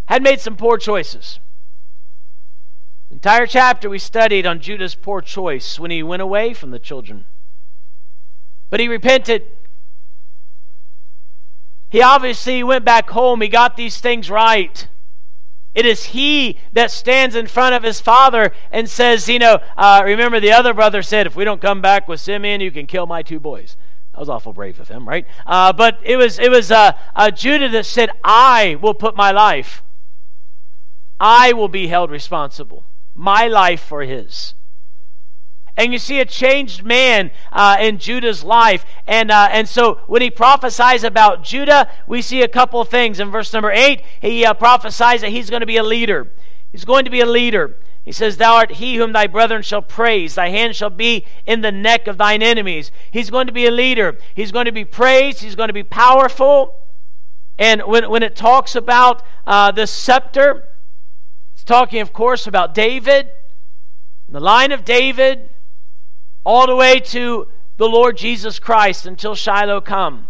had 0.06 0.22
made 0.22 0.40
some 0.40 0.56
poor 0.56 0.78
choices. 0.78 1.40
Entire 3.10 3.46
chapter 3.46 3.88
we 3.88 3.98
studied 3.98 4.46
on 4.46 4.60
Judah's 4.60 4.94
poor 4.94 5.20
choice 5.20 5.78
when 5.78 5.90
he 5.90 6.02
went 6.02 6.22
away 6.22 6.52
from 6.52 6.70
the 6.70 6.78
children. 6.78 7.26
But 8.70 8.80
he 8.80 8.88
repented. 8.88 9.44
He 11.90 12.02
obviously 12.02 12.64
went 12.64 12.84
back 12.84 13.10
home. 13.10 13.40
He 13.40 13.48
got 13.48 13.76
these 13.76 14.00
things 14.00 14.28
right. 14.28 14.88
It 15.74 15.86
is 15.86 16.04
he 16.06 16.58
that 16.72 16.90
stands 16.90 17.34
in 17.34 17.46
front 17.46 17.74
of 17.74 17.82
his 17.82 18.00
father 18.00 18.52
and 18.70 18.88
says, 18.88 19.28
You 19.28 19.38
know, 19.38 19.60
uh, 19.76 20.02
remember 20.04 20.40
the 20.40 20.52
other 20.52 20.72
brother 20.72 21.02
said, 21.02 21.26
If 21.26 21.36
we 21.36 21.44
don't 21.44 21.60
come 21.60 21.80
back 21.80 22.06
with 22.06 22.20
Simeon, 22.20 22.60
you 22.60 22.70
can 22.70 22.86
kill 22.86 23.06
my 23.06 23.22
two 23.22 23.40
boys. 23.40 23.76
That 24.12 24.20
was 24.20 24.28
awful 24.28 24.52
brave 24.52 24.78
of 24.78 24.88
him, 24.88 25.08
right? 25.08 25.26
Uh, 25.44 25.72
but 25.72 25.98
it 26.02 26.16
was, 26.16 26.38
it 26.38 26.50
was 26.50 26.70
uh, 26.70 26.92
uh, 27.16 27.30
Judah 27.32 27.68
that 27.70 27.86
said, 27.86 28.10
I 28.22 28.78
will 28.80 28.94
put 28.94 29.16
my 29.16 29.32
life, 29.32 29.82
I 31.18 31.52
will 31.52 31.68
be 31.68 31.88
held 31.88 32.10
responsible 32.10 32.84
my 33.14 33.46
life 33.46 33.80
for 33.82 34.02
his. 34.02 34.54
And 35.76 35.92
you 35.92 35.98
see 35.98 36.20
a 36.20 36.24
changed 36.24 36.84
man 36.84 37.32
uh, 37.50 37.76
in 37.80 37.98
Judah's 37.98 38.44
life. 38.44 38.84
And, 39.06 39.30
uh, 39.30 39.48
and 39.50 39.68
so 39.68 40.00
when 40.06 40.22
he 40.22 40.30
prophesies 40.30 41.02
about 41.02 41.42
Judah, 41.42 41.90
we 42.06 42.22
see 42.22 42.42
a 42.42 42.48
couple 42.48 42.80
of 42.80 42.88
things. 42.88 43.18
In 43.18 43.30
verse 43.30 43.52
number 43.52 43.72
8, 43.72 44.02
he 44.20 44.44
uh, 44.44 44.54
prophesies 44.54 45.22
that 45.22 45.30
he's 45.30 45.50
going 45.50 45.60
to 45.60 45.66
be 45.66 45.76
a 45.76 45.82
leader. 45.82 46.30
He's 46.70 46.84
going 46.84 47.04
to 47.04 47.10
be 47.10 47.20
a 47.20 47.26
leader. 47.26 47.76
He 48.04 48.12
says, 48.12 48.36
Thou 48.36 48.56
art 48.56 48.72
he 48.72 48.96
whom 48.96 49.12
thy 49.12 49.26
brethren 49.26 49.62
shall 49.62 49.82
praise. 49.82 50.34
Thy 50.34 50.50
hand 50.50 50.76
shall 50.76 50.90
be 50.90 51.24
in 51.46 51.62
the 51.62 51.72
neck 51.72 52.06
of 52.06 52.18
thine 52.18 52.42
enemies. 52.42 52.92
He's 53.10 53.30
going 53.30 53.46
to 53.46 53.52
be 53.52 53.66
a 53.66 53.70
leader. 53.70 54.18
He's 54.34 54.52
going 54.52 54.66
to 54.66 54.72
be 54.72 54.84
praised. 54.84 55.40
He's 55.40 55.56
going 55.56 55.68
to 55.68 55.74
be 55.74 55.82
powerful. 55.82 56.74
And 57.58 57.82
when, 57.82 58.10
when 58.10 58.22
it 58.22 58.36
talks 58.36 58.74
about 58.74 59.22
uh, 59.46 59.70
the 59.70 59.86
scepter, 59.86 60.68
it's 61.54 61.64
talking, 61.64 62.00
of 62.00 62.12
course, 62.12 62.46
about 62.46 62.74
David, 62.74 63.30
the 64.28 64.40
line 64.40 64.72
of 64.72 64.84
David, 64.84 65.50
all 66.44 66.66
the 66.66 66.76
way 66.76 67.00
to 67.00 67.48
the 67.76 67.88
Lord 67.88 68.16
Jesus 68.16 68.58
Christ 68.58 69.06
until 69.06 69.34
Shiloh 69.34 69.80
come. 69.80 70.28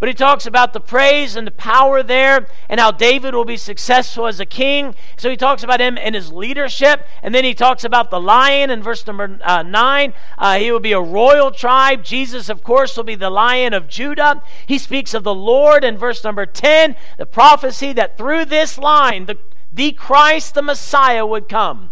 But 0.00 0.08
he 0.08 0.14
talks 0.14 0.46
about 0.46 0.72
the 0.72 0.80
praise 0.80 1.34
and 1.34 1.44
the 1.44 1.50
power 1.50 2.04
there 2.04 2.46
and 2.68 2.78
how 2.78 2.92
David 2.92 3.34
will 3.34 3.44
be 3.44 3.56
successful 3.56 4.28
as 4.28 4.38
a 4.38 4.46
king. 4.46 4.94
So 5.16 5.28
he 5.28 5.36
talks 5.36 5.64
about 5.64 5.80
him 5.80 5.98
and 5.98 6.14
his 6.14 6.32
leadership. 6.32 7.04
And 7.20 7.34
then 7.34 7.42
he 7.42 7.52
talks 7.52 7.82
about 7.82 8.12
the 8.12 8.20
lion 8.20 8.70
in 8.70 8.80
verse 8.80 9.04
number 9.08 9.40
uh, 9.42 9.64
9. 9.64 10.14
Uh, 10.36 10.58
he 10.58 10.70
will 10.70 10.78
be 10.78 10.92
a 10.92 11.00
royal 11.00 11.50
tribe. 11.50 12.04
Jesus, 12.04 12.48
of 12.48 12.62
course, 12.62 12.96
will 12.96 13.02
be 13.02 13.16
the 13.16 13.28
lion 13.28 13.74
of 13.74 13.88
Judah. 13.88 14.40
He 14.66 14.78
speaks 14.78 15.14
of 15.14 15.24
the 15.24 15.34
Lord 15.34 15.82
in 15.82 15.98
verse 15.98 16.22
number 16.22 16.46
10, 16.46 16.94
the 17.16 17.26
prophecy 17.26 17.92
that 17.94 18.16
through 18.16 18.44
this 18.44 18.78
line, 18.78 19.26
the 19.26 19.36
the 19.70 19.92
Christ, 19.92 20.54
the 20.54 20.62
Messiah, 20.62 21.26
would 21.26 21.48
come. 21.48 21.90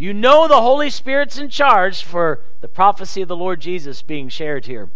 You 0.00 0.14
know 0.14 0.48
the 0.48 0.62
Holy 0.62 0.88
Spirit's 0.88 1.36
in 1.36 1.50
charge 1.50 2.02
for 2.02 2.40
the 2.62 2.68
prophecy 2.68 3.20
of 3.20 3.28
the 3.28 3.36
Lord 3.36 3.60
Jesus 3.60 4.00
being 4.00 4.30
shared 4.30 4.64
here. 4.64 4.88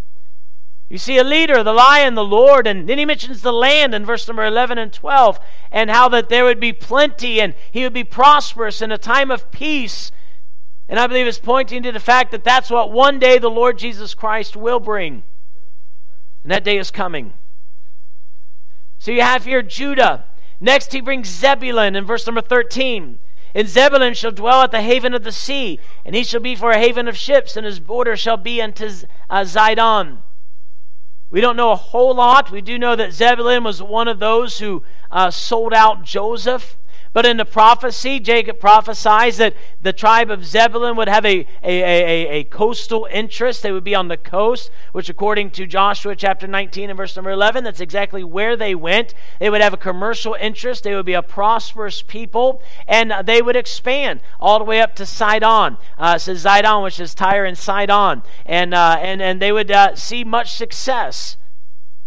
You 0.88 0.96
see 0.96 1.18
a 1.18 1.24
leader, 1.24 1.62
the 1.62 1.74
lion, 1.74 2.14
the 2.14 2.24
Lord, 2.24 2.66
and 2.66 2.88
then 2.88 2.96
he 2.96 3.04
mentions 3.04 3.42
the 3.42 3.52
land 3.52 3.94
in 3.94 4.06
verse 4.06 4.26
number 4.26 4.46
11 4.46 4.78
and 4.78 4.90
12, 4.90 5.38
and 5.70 5.90
how 5.90 6.08
that 6.08 6.30
there 6.30 6.46
would 6.46 6.58
be 6.58 6.72
plenty 6.72 7.38
and 7.38 7.52
he 7.70 7.82
would 7.82 7.92
be 7.92 8.02
prosperous 8.02 8.80
in 8.80 8.90
a 8.90 8.96
time 8.96 9.30
of 9.30 9.50
peace. 9.50 10.10
And 10.88 10.98
I 10.98 11.06
believe 11.06 11.26
it's 11.26 11.38
pointing 11.38 11.82
to 11.82 11.92
the 11.92 12.00
fact 12.00 12.30
that 12.30 12.42
that's 12.42 12.70
what 12.70 12.90
one 12.90 13.18
day 13.18 13.38
the 13.38 13.50
Lord 13.50 13.76
Jesus 13.76 14.14
Christ 14.14 14.56
will 14.56 14.80
bring. 14.80 15.22
And 16.44 16.50
that 16.50 16.64
day 16.64 16.78
is 16.78 16.90
coming. 16.90 17.34
So 18.98 19.10
you 19.10 19.20
have 19.20 19.44
here 19.44 19.60
Judah. 19.60 20.24
Next, 20.60 20.94
he 20.94 21.02
brings 21.02 21.28
Zebulun 21.28 21.94
in 21.94 22.06
verse 22.06 22.26
number 22.26 22.40
13. 22.40 23.18
And 23.54 23.68
Zebulun 23.68 24.14
shall 24.14 24.32
dwell 24.32 24.62
at 24.62 24.72
the 24.72 24.82
haven 24.82 25.14
of 25.14 25.22
the 25.22 25.30
sea, 25.30 25.78
and 26.04 26.16
he 26.16 26.24
shall 26.24 26.40
be 26.40 26.56
for 26.56 26.72
a 26.72 26.78
haven 26.78 27.06
of 27.06 27.16
ships, 27.16 27.56
and 27.56 27.64
his 27.64 27.78
border 27.78 28.16
shall 28.16 28.36
be 28.36 28.60
unto 28.60 28.86
uh, 29.30 29.42
Zidon. 29.42 30.18
We 31.30 31.40
don't 31.40 31.56
know 31.56 31.70
a 31.70 31.76
whole 31.76 32.14
lot. 32.14 32.50
We 32.50 32.60
do 32.60 32.78
know 32.78 32.96
that 32.96 33.12
Zebulun 33.12 33.64
was 33.64 33.82
one 33.82 34.08
of 34.08 34.18
those 34.18 34.58
who 34.58 34.82
uh, 35.10 35.30
sold 35.30 35.72
out 35.72 36.04
Joseph. 36.04 36.76
But 37.14 37.24
in 37.24 37.36
the 37.36 37.44
prophecy, 37.44 38.18
Jacob 38.18 38.58
prophesies 38.58 39.36
that 39.36 39.54
the 39.80 39.92
tribe 39.92 40.32
of 40.32 40.44
Zebulun 40.44 40.96
would 40.96 41.08
have 41.08 41.24
a, 41.24 41.46
a, 41.62 41.82
a, 41.82 42.28
a, 42.40 42.44
coastal 42.44 43.06
interest. 43.08 43.62
They 43.62 43.70
would 43.70 43.84
be 43.84 43.94
on 43.94 44.08
the 44.08 44.16
coast, 44.16 44.68
which, 44.90 45.08
according 45.08 45.52
to 45.52 45.64
Joshua 45.64 46.16
chapter 46.16 46.48
19 46.48 46.90
and 46.90 46.96
verse 46.96 47.14
number 47.14 47.30
11, 47.30 47.62
that's 47.62 47.78
exactly 47.78 48.24
where 48.24 48.56
they 48.56 48.74
went. 48.74 49.14
They 49.38 49.48
would 49.48 49.60
have 49.60 49.72
a 49.72 49.76
commercial 49.76 50.34
interest. 50.34 50.82
They 50.82 50.96
would 50.96 51.06
be 51.06 51.12
a 51.12 51.22
prosperous 51.22 52.02
people, 52.02 52.60
and 52.88 53.14
they 53.24 53.40
would 53.40 53.54
expand 53.54 54.20
all 54.40 54.58
the 54.58 54.64
way 54.64 54.80
up 54.80 54.96
to 54.96 55.06
Sidon. 55.06 55.78
Uh, 55.96 56.18
says 56.18 56.44
Zidon, 56.44 56.82
which 56.82 56.98
is 56.98 57.14
Tyre 57.14 57.44
and 57.44 57.56
Sidon. 57.56 58.24
And, 58.44 58.74
uh, 58.74 58.96
and, 59.00 59.22
and 59.22 59.40
they 59.40 59.52
would 59.52 59.70
uh, 59.70 59.94
see 59.94 60.24
much 60.24 60.52
success. 60.52 61.36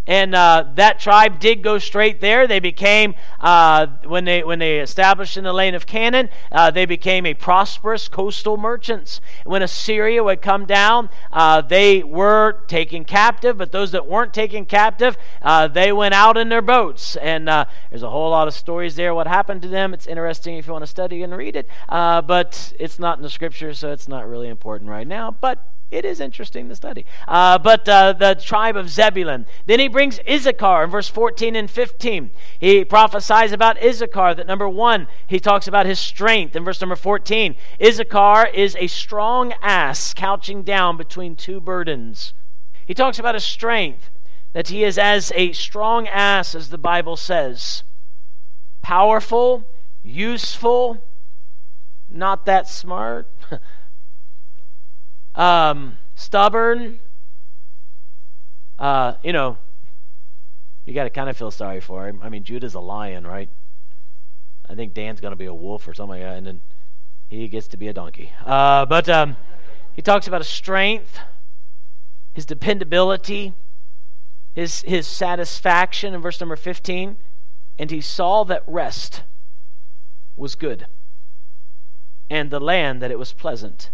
And 0.07 0.33
uh, 0.33 0.65
that 0.75 0.99
tribe 0.99 1.39
did 1.39 1.61
go 1.61 1.77
straight 1.77 2.21
there. 2.21 2.47
They 2.47 2.61
became, 2.61 3.13
uh, 3.41 3.87
when, 4.05 4.23
they, 4.23 4.41
when 4.43 4.59
they 4.59 4.79
established 4.79 5.35
in 5.35 5.43
the 5.43 5.53
land 5.53 5.75
of 5.75 5.85
Canaan, 5.85 6.29
uh, 6.51 6.71
they 6.71 6.85
became 6.85 7.25
a 7.25 7.33
prosperous 7.33 8.07
coastal 8.07 8.55
merchants. 8.55 9.19
When 9.43 9.61
Assyria 9.61 10.23
would 10.23 10.41
come 10.41 10.65
down, 10.65 11.09
uh, 11.31 11.61
they 11.61 12.03
were 12.03 12.63
taken 12.67 13.03
captive, 13.03 13.57
but 13.57 13.73
those 13.73 13.91
that 13.91 14.07
weren't 14.07 14.33
taken 14.33 14.65
captive, 14.65 15.17
uh, 15.41 15.67
they 15.67 15.91
went 15.91 16.13
out 16.13 16.37
in 16.37 16.47
their 16.47 16.61
boats. 16.61 17.17
And 17.17 17.49
uh, 17.49 17.65
there's 17.89 18.03
a 18.03 18.09
whole 18.09 18.31
lot 18.31 18.47
of 18.47 18.53
stories 18.53 18.95
there, 18.95 19.13
what 19.13 19.27
happened 19.27 19.61
to 19.63 19.67
them. 19.67 19.93
It's 19.93 20.07
interesting 20.07 20.57
if 20.57 20.67
you 20.67 20.71
want 20.71 20.83
to 20.83 20.87
study 20.87 21.21
and 21.21 21.35
read 21.35 21.57
it, 21.57 21.67
but 21.89 22.73
it's 22.79 22.97
not 22.97 23.17
in 23.17 23.23
the 23.23 23.29
scripture, 23.29 23.73
so 23.73 23.91
it's 23.91 24.07
not 24.07 24.27
really 24.27 24.47
important 24.47 24.89
right 24.89 25.07
now. 25.07 25.31
But 25.31 25.63
it 25.89 26.03
is 26.03 26.19
interesting 26.19 26.67
to 26.67 26.75
study. 26.75 27.05
Uh, 27.27 27.57
but 27.57 27.87
uh, 27.87 28.11
the 28.11 28.35
tribe 28.35 28.75
of 28.75 28.89
Zebulun. 28.89 29.45
Then 29.67 29.79
he 29.79 29.87
brings 29.87 30.19
Issachar 30.29 30.83
in 30.83 30.89
verse 30.89 31.07
14 31.07 31.55
and 31.55 31.71
15. 31.71 32.31
He 32.59 32.83
prophesies 32.83 33.53
about 33.53 33.81
Issachar 33.81 34.35
that 34.35 34.47
number 34.47 34.67
one, 34.67 35.07
he 35.27 35.39
talks 35.39 35.67
about 35.67 35.85
his 35.85 35.99
strength 35.99 36.55
in 36.55 36.65
verse 36.65 36.81
number 36.81 36.97
14. 36.97 37.55
Issachar 37.81 38.47
is 38.47 38.75
a 38.75 38.87
strong 38.87 39.53
ass 39.61 40.13
couching 40.13 40.63
down 40.63 40.97
between 40.97 41.37
two 41.37 41.61
burdens. 41.61 42.33
He 42.85 42.93
talks 42.93 43.17
about 43.17 43.35
his 43.35 43.45
strength, 43.45 44.09
that 44.53 44.67
he 44.67 44.83
is 44.83 44.97
as 44.97 45.31
a 45.35 45.53
strong 45.53 46.07
ass, 46.07 46.53
as 46.53 46.69
the 46.69 46.77
Bible 46.77 47.15
says. 47.15 47.83
Powerful, 48.81 49.65
useful, 50.03 51.03
not 52.09 52.45
that 52.45 52.67
smart. 52.67 53.29
um, 55.37 55.97
stubborn. 56.15 56.99
Uh, 58.77 59.13
you 59.23 59.31
know, 59.31 59.57
you 60.85 60.93
got 60.93 61.05
to 61.05 61.09
kind 61.09 61.29
of 61.29 61.37
feel 61.37 61.51
sorry 61.51 61.79
for 61.79 62.07
him. 62.07 62.19
I 62.21 62.29
mean, 62.29 62.43
Judah's 62.43 62.73
a 62.73 62.79
lion, 62.79 63.25
right? 63.25 63.49
I 64.69 64.75
think 64.75 64.93
Dan's 64.93 65.21
going 65.21 65.31
to 65.31 65.37
be 65.37 65.45
a 65.45 65.53
wolf 65.53 65.87
or 65.87 65.93
something 65.93 66.19
like 66.19 66.21
that, 66.21 66.37
and 66.37 66.45
then 66.45 66.61
he 67.29 67.47
gets 67.47 67.67
to 67.69 67.77
be 67.77 67.87
a 67.87 67.93
donkey. 67.93 68.31
Uh, 68.45 68.85
but 68.85 69.07
um, 69.07 69.37
he 69.93 70.01
talks 70.01 70.27
about 70.27 70.41
his 70.41 70.49
strength, 70.49 71.19
his 72.33 72.45
dependability, 72.45 73.53
his, 74.53 74.81
his 74.81 75.07
satisfaction 75.07 76.13
in 76.13 76.21
verse 76.21 76.39
number 76.39 76.55
15. 76.55 77.17
And 77.79 77.91
he 77.91 78.01
saw 78.01 78.43
that 78.45 78.63
rest 78.65 79.23
was 80.35 80.55
good, 80.55 80.87
and 82.29 82.49
the 82.49 82.59
land 82.59 83.01
that 83.01 83.11
it 83.11 83.19
was 83.19 83.33
pleasant. 83.33 83.91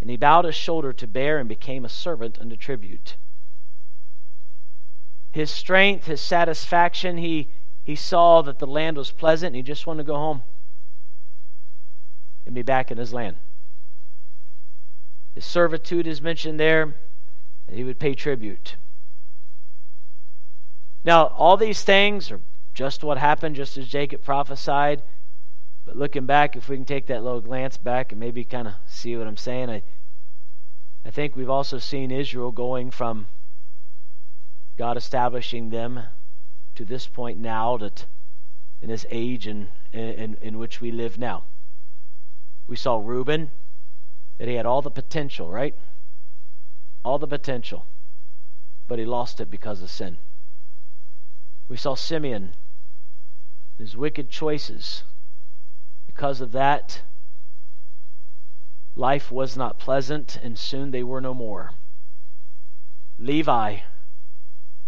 And 0.00 0.10
he 0.10 0.16
bowed 0.16 0.44
his 0.44 0.54
shoulder 0.54 0.92
to 0.92 1.06
bear 1.06 1.38
and 1.38 1.48
became 1.48 1.84
a 1.84 1.88
servant 1.88 2.38
unto 2.40 2.56
tribute. 2.56 3.16
His 5.32 5.50
strength, 5.50 6.06
his 6.06 6.20
satisfaction, 6.20 7.18
he, 7.18 7.50
he 7.84 7.94
saw 7.94 8.42
that 8.42 8.58
the 8.58 8.66
land 8.66 8.96
was 8.96 9.10
pleasant 9.10 9.48
and 9.48 9.56
he 9.56 9.62
just 9.62 9.86
wanted 9.86 10.04
to 10.04 10.06
go 10.06 10.16
home 10.16 10.42
and 12.46 12.54
be 12.54 12.62
back 12.62 12.90
in 12.90 12.98
his 12.98 13.12
land. 13.12 13.36
His 15.34 15.44
servitude 15.44 16.06
is 16.06 16.22
mentioned 16.22 16.58
there, 16.58 16.96
he 17.70 17.84
would 17.84 17.98
pay 17.98 18.14
tribute. 18.14 18.76
Now, 21.04 21.26
all 21.26 21.56
these 21.56 21.82
things 21.84 22.30
are 22.30 22.40
just 22.74 23.04
what 23.04 23.18
happened, 23.18 23.56
just 23.56 23.76
as 23.76 23.88
Jacob 23.88 24.22
prophesied. 24.22 25.02
But 25.88 25.96
looking 25.96 26.26
back, 26.26 26.54
if 26.54 26.68
we 26.68 26.76
can 26.76 26.84
take 26.84 27.06
that 27.06 27.24
little 27.24 27.40
glance 27.40 27.78
back 27.78 28.12
and 28.12 28.20
maybe 28.20 28.44
kind 28.44 28.68
of 28.68 28.74
see 28.86 29.16
what 29.16 29.26
I'm 29.26 29.38
saying, 29.38 29.70
I, 29.70 29.82
I 31.02 31.10
think 31.10 31.34
we've 31.34 31.48
also 31.48 31.78
seen 31.78 32.10
Israel 32.10 32.52
going 32.52 32.90
from 32.90 33.26
God 34.76 34.98
establishing 34.98 35.70
them 35.70 36.00
to 36.74 36.84
this 36.84 37.06
point 37.06 37.38
now 37.38 37.78
that 37.78 38.04
in 38.82 38.90
this 38.90 39.06
age 39.10 39.46
in, 39.46 39.68
in, 39.94 40.36
in 40.42 40.58
which 40.58 40.82
we 40.82 40.92
live 40.92 41.16
now. 41.16 41.44
We 42.66 42.76
saw 42.76 43.00
Reuben, 43.02 43.50
that 44.36 44.46
he 44.46 44.56
had 44.56 44.66
all 44.66 44.82
the 44.82 44.90
potential, 44.90 45.48
right? 45.48 45.74
All 47.02 47.18
the 47.18 47.26
potential, 47.26 47.86
but 48.86 48.98
he 48.98 49.06
lost 49.06 49.40
it 49.40 49.50
because 49.50 49.80
of 49.80 49.88
sin. 49.88 50.18
We 51.66 51.78
saw 51.78 51.94
Simeon, 51.94 52.52
his 53.78 53.96
wicked 53.96 54.28
choices 54.28 55.04
because 56.18 56.40
of 56.40 56.50
that, 56.50 57.02
life 58.96 59.30
was 59.30 59.56
not 59.56 59.78
pleasant, 59.78 60.36
and 60.42 60.58
soon 60.58 60.90
they 60.90 61.04
were 61.04 61.20
no 61.20 61.32
more. 61.32 61.70
Levi. 63.20 63.76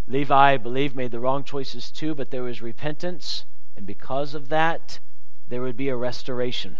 Levi, 0.07 0.53
I 0.53 0.57
believe, 0.57 0.93
made 0.93 1.11
the 1.11 1.21
wrong 1.21 1.45
choices 1.45 1.89
too, 1.89 2.13
but 2.13 2.31
there 2.31 2.43
was 2.43 2.61
repentance, 2.61 3.45
and 3.77 3.85
because 3.85 4.33
of 4.33 4.49
that, 4.49 4.99
there 5.47 5.61
would 5.61 5.77
be 5.77 5.87
a 5.87 5.95
restoration. 5.95 6.77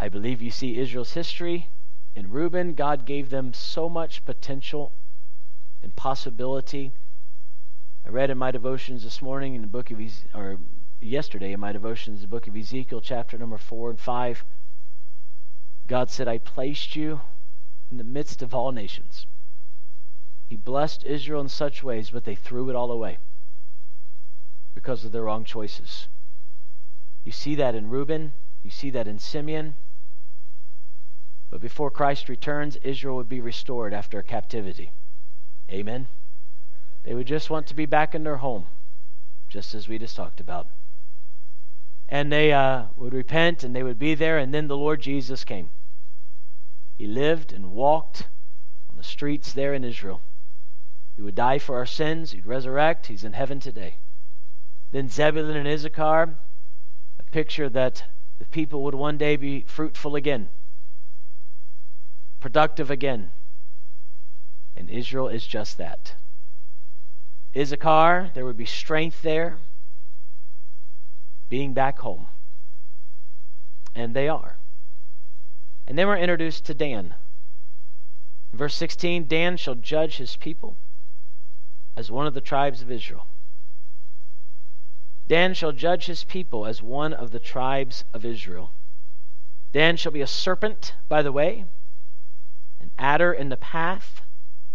I 0.00 0.08
believe 0.08 0.42
you 0.42 0.50
see 0.50 0.78
Israel's 0.78 1.12
history. 1.12 1.68
In 2.16 2.28
Reuben, 2.28 2.74
God 2.74 3.06
gave 3.06 3.30
them 3.30 3.52
so 3.54 3.88
much 3.88 4.24
potential 4.24 4.90
and 5.80 5.94
possibility. 5.94 6.90
I 8.04 8.08
read 8.08 8.30
in 8.30 8.38
my 8.38 8.50
devotions 8.50 9.04
this 9.04 9.22
morning 9.22 9.54
in 9.54 9.60
the 9.60 9.68
book 9.68 9.92
of 9.92 10.00
or 10.34 10.58
yesterday 11.02 11.52
in 11.52 11.60
my 11.60 11.72
devotions, 11.72 12.20
the 12.20 12.26
book 12.26 12.46
of 12.46 12.56
Ezekiel, 12.56 13.00
chapter 13.00 13.36
number 13.36 13.58
4 13.58 13.90
and 13.90 14.00
5. 14.00 14.44
God 15.86 16.10
said, 16.10 16.28
I 16.28 16.38
placed 16.38 16.96
you 16.96 17.20
in 17.90 17.96
the 17.98 18.04
midst 18.04 18.42
of 18.42 18.54
all 18.54 18.72
nations. 18.72 19.26
He 20.48 20.56
blessed 20.56 21.04
Israel 21.04 21.40
in 21.40 21.48
such 21.48 21.82
ways, 21.82 22.10
but 22.10 22.24
they 22.24 22.34
threw 22.34 22.70
it 22.70 22.76
all 22.76 22.90
away 22.90 23.18
because 24.74 25.04
of 25.04 25.12
their 25.12 25.22
wrong 25.22 25.44
choices. 25.44 26.08
You 27.24 27.32
see 27.32 27.54
that 27.56 27.74
in 27.74 27.90
Reuben, 27.90 28.32
you 28.62 28.70
see 28.70 28.90
that 28.90 29.08
in 29.08 29.18
Simeon. 29.18 29.74
But 31.50 31.60
before 31.60 31.90
Christ 31.90 32.28
returns, 32.28 32.76
Israel 32.76 33.16
would 33.16 33.28
be 33.28 33.40
restored 33.40 33.92
after 33.92 34.18
a 34.18 34.22
captivity. 34.22 34.92
Amen. 35.70 36.08
They 37.02 37.14
would 37.14 37.26
just 37.26 37.50
want 37.50 37.66
to 37.66 37.74
be 37.74 37.86
back 37.86 38.14
in 38.14 38.24
their 38.24 38.38
home, 38.38 38.66
just 39.48 39.74
as 39.74 39.88
we 39.88 39.98
just 39.98 40.16
talked 40.16 40.40
about 40.40 40.68
and 42.12 42.30
they 42.30 42.52
uh, 42.52 42.84
would 42.94 43.14
repent 43.14 43.64
and 43.64 43.74
they 43.74 43.82
would 43.82 43.98
be 43.98 44.14
there, 44.14 44.36
and 44.36 44.52
then 44.52 44.68
the 44.68 44.76
Lord 44.76 45.00
Jesus 45.00 45.44
came. 45.44 45.70
He 46.98 47.06
lived 47.06 47.54
and 47.54 47.72
walked 47.72 48.28
on 48.90 48.98
the 48.98 49.02
streets 49.02 49.50
there 49.50 49.72
in 49.72 49.82
Israel. 49.82 50.20
He 51.16 51.22
would 51.22 51.34
die 51.34 51.58
for 51.58 51.74
our 51.74 51.86
sins, 51.86 52.32
he'd 52.32 52.44
resurrect, 52.44 53.06
he's 53.06 53.24
in 53.24 53.32
heaven 53.32 53.60
today. 53.60 53.96
Then 54.90 55.08
Zebulun 55.08 55.56
and 55.56 55.66
Issachar, 55.66 56.34
a 57.18 57.22
picture 57.30 57.70
that 57.70 58.04
the 58.38 58.44
people 58.44 58.82
would 58.82 58.94
one 58.94 59.16
day 59.16 59.36
be 59.36 59.62
fruitful 59.62 60.14
again, 60.14 60.50
productive 62.40 62.90
again. 62.90 63.30
And 64.76 64.90
Israel 64.90 65.28
is 65.28 65.46
just 65.46 65.78
that. 65.78 66.16
Issachar, 67.56 68.32
there 68.34 68.44
would 68.44 68.58
be 68.58 68.66
strength 68.66 69.22
there 69.22 69.56
being 71.52 71.74
back 71.74 71.98
home. 71.98 72.28
And 73.94 74.16
they 74.16 74.26
are. 74.26 74.56
And 75.86 75.98
then 75.98 76.06
we're 76.06 76.16
introduced 76.16 76.64
to 76.64 76.72
Dan. 76.72 77.14
Verse 78.54 78.74
16 78.74 79.26
Dan 79.26 79.58
shall 79.58 79.74
judge 79.74 80.16
his 80.16 80.34
people 80.34 80.78
as 81.94 82.10
one 82.10 82.26
of 82.26 82.32
the 82.32 82.40
tribes 82.40 82.80
of 82.80 82.90
Israel. 82.90 83.26
Dan 85.28 85.52
shall 85.52 85.72
judge 85.72 86.06
his 86.06 86.24
people 86.24 86.64
as 86.64 86.80
one 86.80 87.12
of 87.12 87.32
the 87.32 87.38
tribes 87.38 88.06
of 88.14 88.24
Israel. 88.24 88.72
Dan 89.72 89.98
shall 89.98 90.12
be 90.12 90.22
a 90.22 90.26
serpent 90.26 90.94
by 91.10 91.20
the 91.20 91.32
way, 91.32 91.66
an 92.80 92.90
adder 92.96 93.30
in 93.30 93.50
the 93.50 93.58
path 93.58 94.22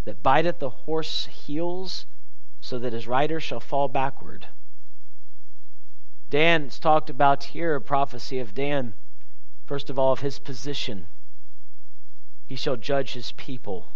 that 0.05 0.21
biteth 0.21 0.59
the 0.59 0.69
horse 0.85 1.25
heels, 1.25 2.05
so 2.61 2.77
that 2.77 2.93
his 2.93 3.07
rider 3.07 3.39
shall 3.39 3.59
fall 3.59 3.87
backward. 3.87 4.49
Dan's 6.29 6.77
talked 6.79 7.09
about 7.09 7.45
here 7.45 7.75
a 7.75 7.81
prophecy 7.81 8.39
of 8.39 8.53
Dan, 8.53 8.93
first 9.65 9.89
of 9.89 9.97
all, 9.97 10.11
of 10.11 10.19
his 10.19 10.39
position. 10.39 11.07
He 12.45 12.55
shall 12.55 12.75
judge 12.75 13.13
his 13.13 13.31
people. 13.33 13.89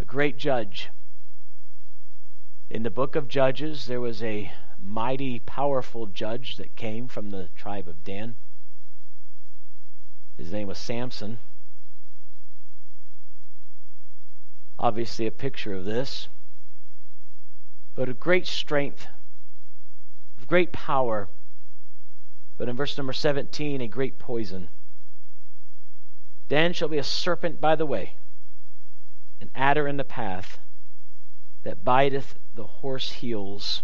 A 0.00 0.04
great 0.04 0.36
judge. 0.36 0.90
In 2.70 2.82
the 2.82 2.90
book 2.90 3.14
of 3.14 3.28
Judges, 3.28 3.86
there 3.86 4.00
was 4.00 4.22
a 4.22 4.52
mighty, 4.78 5.38
powerful 5.40 6.06
judge 6.06 6.56
that 6.56 6.74
came 6.74 7.06
from 7.06 7.30
the 7.30 7.48
tribe 7.56 7.86
of 7.86 8.02
Dan. 8.02 8.36
His 10.36 10.50
name 10.50 10.66
was 10.66 10.78
Samson. 10.78 11.38
Obviously, 14.78 15.26
a 15.26 15.30
picture 15.30 15.74
of 15.74 15.84
this. 15.84 16.28
But 17.94 18.08
a 18.08 18.14
great 18.14 18.46
strength, 18.46 19.06
great 20.52 20.70
power. 20.70 21.30
But 22.58 22.68
in 22.68 22.76
verse 22.76 22.98
number 22.98 23.14
17, 23.14 23.80
a 23.80 23.88
great 23.88 24.18
poison. 24.18 24.68
Dan 26.50 26.74
shall 26.74 26.88
be 26.88 26.98
a 26.98 27.02
serpent 27.02 27.58
by 27.58 27.74
the 27.74 27.86
way, 27.86 28.16
an 29.40 29.48
adder 29.54 29.88
in 29.88 29.96
the 29.96 30.04
path 30.04 30.58
that 31.62 31.82
biteth 31.82 32.34
the 32.54 32.64
horse 32.64 33.12
heels. 33.12 33.82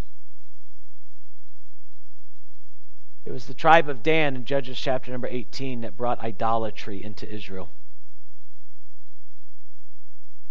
It 3.25 3.33
was 3.33 3.47
the 3.47 3.55
tribe 3.55 3.89
of 3.89 4.03
Dan 4.03 4.37
in 4.37 4.45
Judges 4.45 4.79
chapter 4.79 5.11
number 5.11 5.29
18 5.29 5.81
that 5.81 5.97
brought 5.97 6.21
idolatry 6.21 7.03
into 7.03 7.27
Israel. 7.27 7.71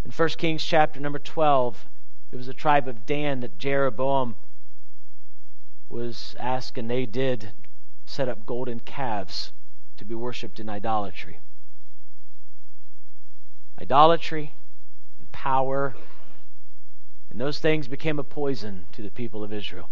In 0.04 0.10
1 0.10 0.30
Kings 0.30 0.66
chapter 0.66 1.00
number 1.00 1.20
12, 1.20 1.88
it 2.32 2.36
was 2.36 2.48
the 2.48 2.56
tribe 2.56 2.88
of 2.88 3.06
Dan 3.06 3.42
that 3.42 3.60
Jeroboam 3.60 4.34
was 5.90 6.36
asked, 6.40 6.78
and 6.78 6.90
they 6.90 7.06
did 7.06 7.52
set 8.06 8.30
up 8.30 8.46
golden 8.46 8.80
calves 8.80 9.52
to 9.98 10.06
be 10.06 10.16
worshipped 10.16 10.60
in 10.60 10.70
idolatry. 10.70 11.40
Idolatry 13.80 14.54
and 15.20 15.32
power 15.32 15.96
and 17.30 17.42
those 17.42 17.60
things 17.60 17.88
became 17.88 18.20
a 18.20 18.24
poison 18.24 18.86
to 18.94 19.02
the 19.02 19.12
people 19.12 19.44
of 19.44 19.54
Israel. 19.54 19.90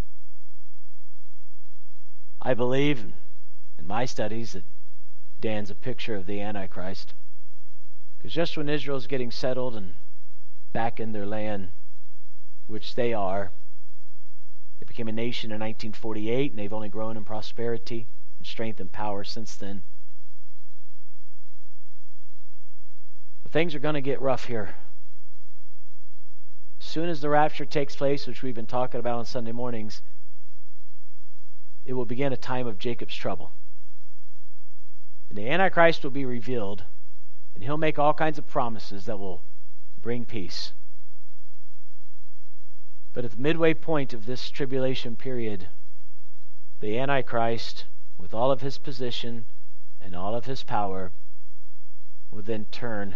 I 2.41 2.53
believe 2.53 3.05
in 3.77 3.87
my 3.87 4.05
studies 4.05 4.53
that 4.53 4.63
Dan's 5.41 5.69
a 5.69 5.75
picture 5.75 6.15
of 6.15 6.25
the 6.25 6.41
Antichrist. 6.41 7.13
Because 8.17 8.33
just 8.33 8.57
when 8.57 8.69
Israel's 8.69 9.07
getting 9.07 9.31
settled 9.31 9.75
and 9.75 9.95
back 10.73 10.99
in 10.99 11.11
their 11.11 11.25
land, 11.25 11.69
which 12.67 12.95
they 12.95 13.13
are, 13.13 13.51
they 14.79 14.85
became 14.85 15.07
a 15.07 15.11
nation 15.11 15.51
in 15.51 15.59
1948, 15.59 16.51
and 16.51 16.59
they've 16.59 16.73
only 16.73 16.89
grown 16.89 17.17
in 17.17 17.25
prosperity 17.25 18.07
and 18.37 18.47
strength 18.47 18.79
and 18.79 18.91
power 18.91 19.23
since 19.23 19.55
then. 19.55 19.83
But 23.43 23.51
things 23.51 23.75
are 23.75 23.79
going 23.79 23.95
to 23.95 24.01
get 24.01 24.21
rough 24.21 24.45
here 24.45 24.75
As 26.79 26.85
soon 26.91 27.09
as 27.09 27.21
the 27.21 27.29
rapture 27.29 27.65
takes 27.65 27.95
place, 27.95 28.27
which 28.27 28.43
we've 28.43 28.55
been 28.55 28.67
talking 28.67 28.99
about 28.99 29.17
on 29.17 29.25
Sunday 29.25 29.51
mornings, 29.51 30.01
it 31.83 31.93
will 31.93 32.05
begin 32.05 32.33
a 32.33 32.37
time 32.37 32.67
of 32.67 32.79
Jacob's 32.79 33.15
trouble. 33.15 33.51
And 35.29 35.37
the 35.37 35.49
Antichrist 35.49 36.03
will 36.03 36.11
be 36.11 36.25
revealed, 36.25 36.83
and 37.53 37.63
he'll 37.63 37.77
make 37.77 37.97
all 37.97 38.13
kinds 38.13 38.37
of 38.37 38.47
promises 38.47 39.05
that 39.05 39.17
will 39.17 39.41
bring 39.99 40.25
peace. 40.25 40.73
But 43.15 43.25
at 43.25 43.31
the 43.31 43.41
midway 43.41 43.73
point 43.73 44.13
of 44.13 44.27
this 44.27 44.51
tribulation 44.51 45.15
period, 45.15 45.69
the 46.81 46.99
Antichrist, 46.99 47.85
with 48.15 48.35
all 48.35 48.51
of 48.51 48.61
his 48.61 48.77
position 48.77 49.47
and 49.99 50.13
all 50.13 50.35
of 50.35 50.45
his 50.45 50.61
power, 50.61 51.11
will 52.29 52.43
then 52.43 52.65
turn 52.65 53.15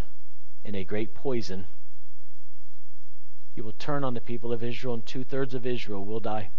in 0.63 0.73
a 0.73 0.83
great 0.83 1.13
poison 1.13 1.67
he 3.59 3.61
will 3.61 3.73
turn 3.73 4.05
on 4.05 4.13
the 4.13 4.21
people 4.21 4.53
of 4.53 4.63
Israel, 4.63 4.93
and 4.93 5.05
two 5.05 5.25
thirds 5.25 5.53
of 5.53 5.65
Israel 5.65 6.05
will 6.05 6.21
die. 6.21 6.49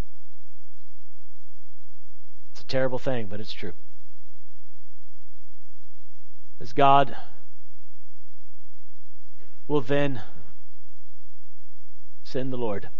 It's 2.52 2.60
a 2.60 2.66
terrible 2.66 2.98
thing, 2.98 3.26
but 3.26 3.40
it's 3.40 3.54
true. 3.54 3.72
As 6.60 6.74
God 6.74 7.16
will 9.66 9.80
then 9.80 10.20
send 12.22 12.52
the 12.52 12.58
Lord 12.58 12.90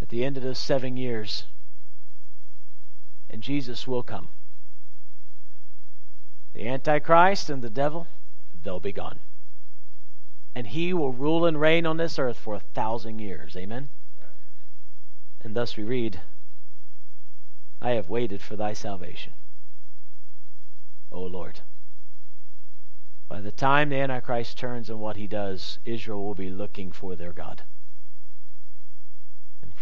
at 0.00 0.08
the 0.08 0.24
end 0.24 0.36
of 0.36 0.42
those 0.42 0.58
seven 0.58 0.96
years, 0.96 1.44
and 3.28 3.42
Jesus 3.42 3.86
will 3.86 4.02
come. 4.02 4.28
The 6.54 6.66
Antichrist 6.66 7.50
and 7.50 7.62
the 7.62 7.70
devil, 7.70 8.06
they'll 8.62 8.80
be 8.80 8.92
gone 8.92 9.20
and 10.58 10.66
he 10.66 10.92
will 10.92 11.12
rule 11.12 11.46
and 11.46 11.60
reign 11.60 11.86
on 11.86 11.98
this 11.98 12.18
earth 12.18 12.36
for 12.36 12.56
a 12.56 12.58
thousand 12.74 13.20
years. 13.20 13.56
Amen? 13.56 13.90
And 15.40 15.54
thus 15.54 15.76
we 15.76 15.84
read, 15.84 16.20
I 17.80 17.90
have 17.90 18.08
waited 18.08 18.42
for 18.42 18.56
thy 18.56 18.72
salvation, 18.72 19.34
O 21.12 21.20
Lord. 21.20 21.60
By 23.28 23.40
the 23.40 23.52
time 23.52 23.90
the 23.90 24.00
Antichrist 24.00 24.58
turns 24.58 24.90
and 24.90 24.98
what 24.98 25.16
he 25.16 25.28
does, 25.28 25.78
Israel 25.84 26.24
will 26.24 26.34
be 26.34 26.50
looking 26.50 26.90
for 26.90 27.14
their 27.14 27.32
God. 27.32 27.62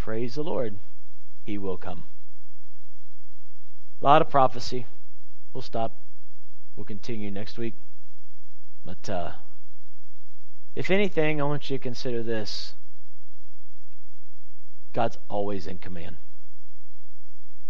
Praise 0.07 0.35
the 0.35 0.41
Lord, 0.41 0.77
he 1.45 1.57
will 1.57 1.75
come. 1.75 2.05
A 4.01 4.05
lot 4.05 4.21
of 4.21 4.29
prophecy. 4.29 4.85
We'll 5.51 5.61
stop. 5.61 5.97
We'll 6.77 6.85
continue 6.85 7.29
next 7.29 7.57
week. 7.57 7.73
But, 8.85 9.09
uh, 9.09 9.31
if 10.77 10.89
anything, 10.89 11.41
I 11.41 11.43
want 11.43 11.69
you 11.69 11.77
to 11.77 11.83
consider 11.83 12.23
this 12.23 12.75
God's 14.93 15.17
always 15.27 15.67
in 15.67 15.77
command, 15.77 16.15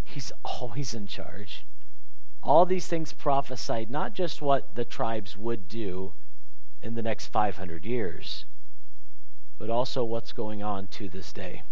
He's 0.03 0.31
always 0.45 0.93
in 0.93 1.07
charge. 1.07 1.65
All 2.43 2.67
these 2.67 2.85
things 2.85 3.13
prophesied 3.13 3.89
not 3.89 4.13
just 4.13 4.43
what 4.43 4.75
the 4.75 4.85
tribes 4.85 5.35
would 5.35 5.67
do 5.67 6.13
in 6.83 6.93
the 6.93 7.01
next 7.01 7.29
500 7.29 7.83
years, 7.83 8.45
but 9.57 9.71
also 9.71 10.03
what's 10.03 10.33
going 10.33 10.61
on 10.61 10.85
to 10.89 11.09
this 11.09 11.33
day. 11.33 11.63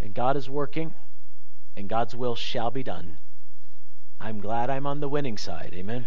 And 0.00 0.14
God 0.14 0.36
is 0.36 0.48
working, 0.48 0.94
and 1.76 1.88
God's 1.88 2.14
will 2.14 2.34
shall 2.34 2.70
be 2.70 2.82
done. 2.82 3.18
I'm 4.20 4.40
glad 4.40 4.70
I'm 4.70 4.86
on 4.86 5.00
the 5.00 5.08
winning 5.08 5.38
side. 5.38 5.72
Amen. 5.74 6.06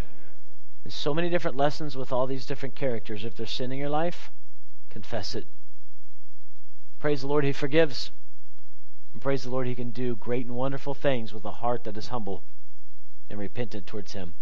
There's 0.84 0.95
so 0.95 1.13
many 1.13 1.30
different 1.30 1.58
lessons 1.58 1.95
with 1.95 2.12
all 2.12 2.25
these 2.25 2.45
different 2.45 2.75
characters. 2.75 3.23
If 3.23 3.36
there's 3.36 3.52
sin 3.52 3.71
in 3.71 3.78
your 3.78 3.89
life, 3.89 4.32
confess 4.89 5.36
it. 5.36 5.47
Praise 6.99 7.21
the 7.21 7.28
Lord, 7.28 7.43
He 7.43 7.52
forgives. 7.52 8.12
And 9.13 9.21
praise 9.21 9.43
the 9.43 9.49
Lord, 9.49 9.67
He 9.67 9.75
can 9.75 9.91
do 9.91 10.15
great 10.15 10.45
and 10.45 10.56
wonderful 10.56 10.93
things 10.93 11.34
with 11.34 11.45
a 11.45 11.52
heart 11.52 11.84
that 11.84 11.97
is 11.97 12.08
humble 12.08 12.43
and 13.30 13.39
repentant 13.39 13.88
towards 13.88 14.13
Him. 14.13 14.34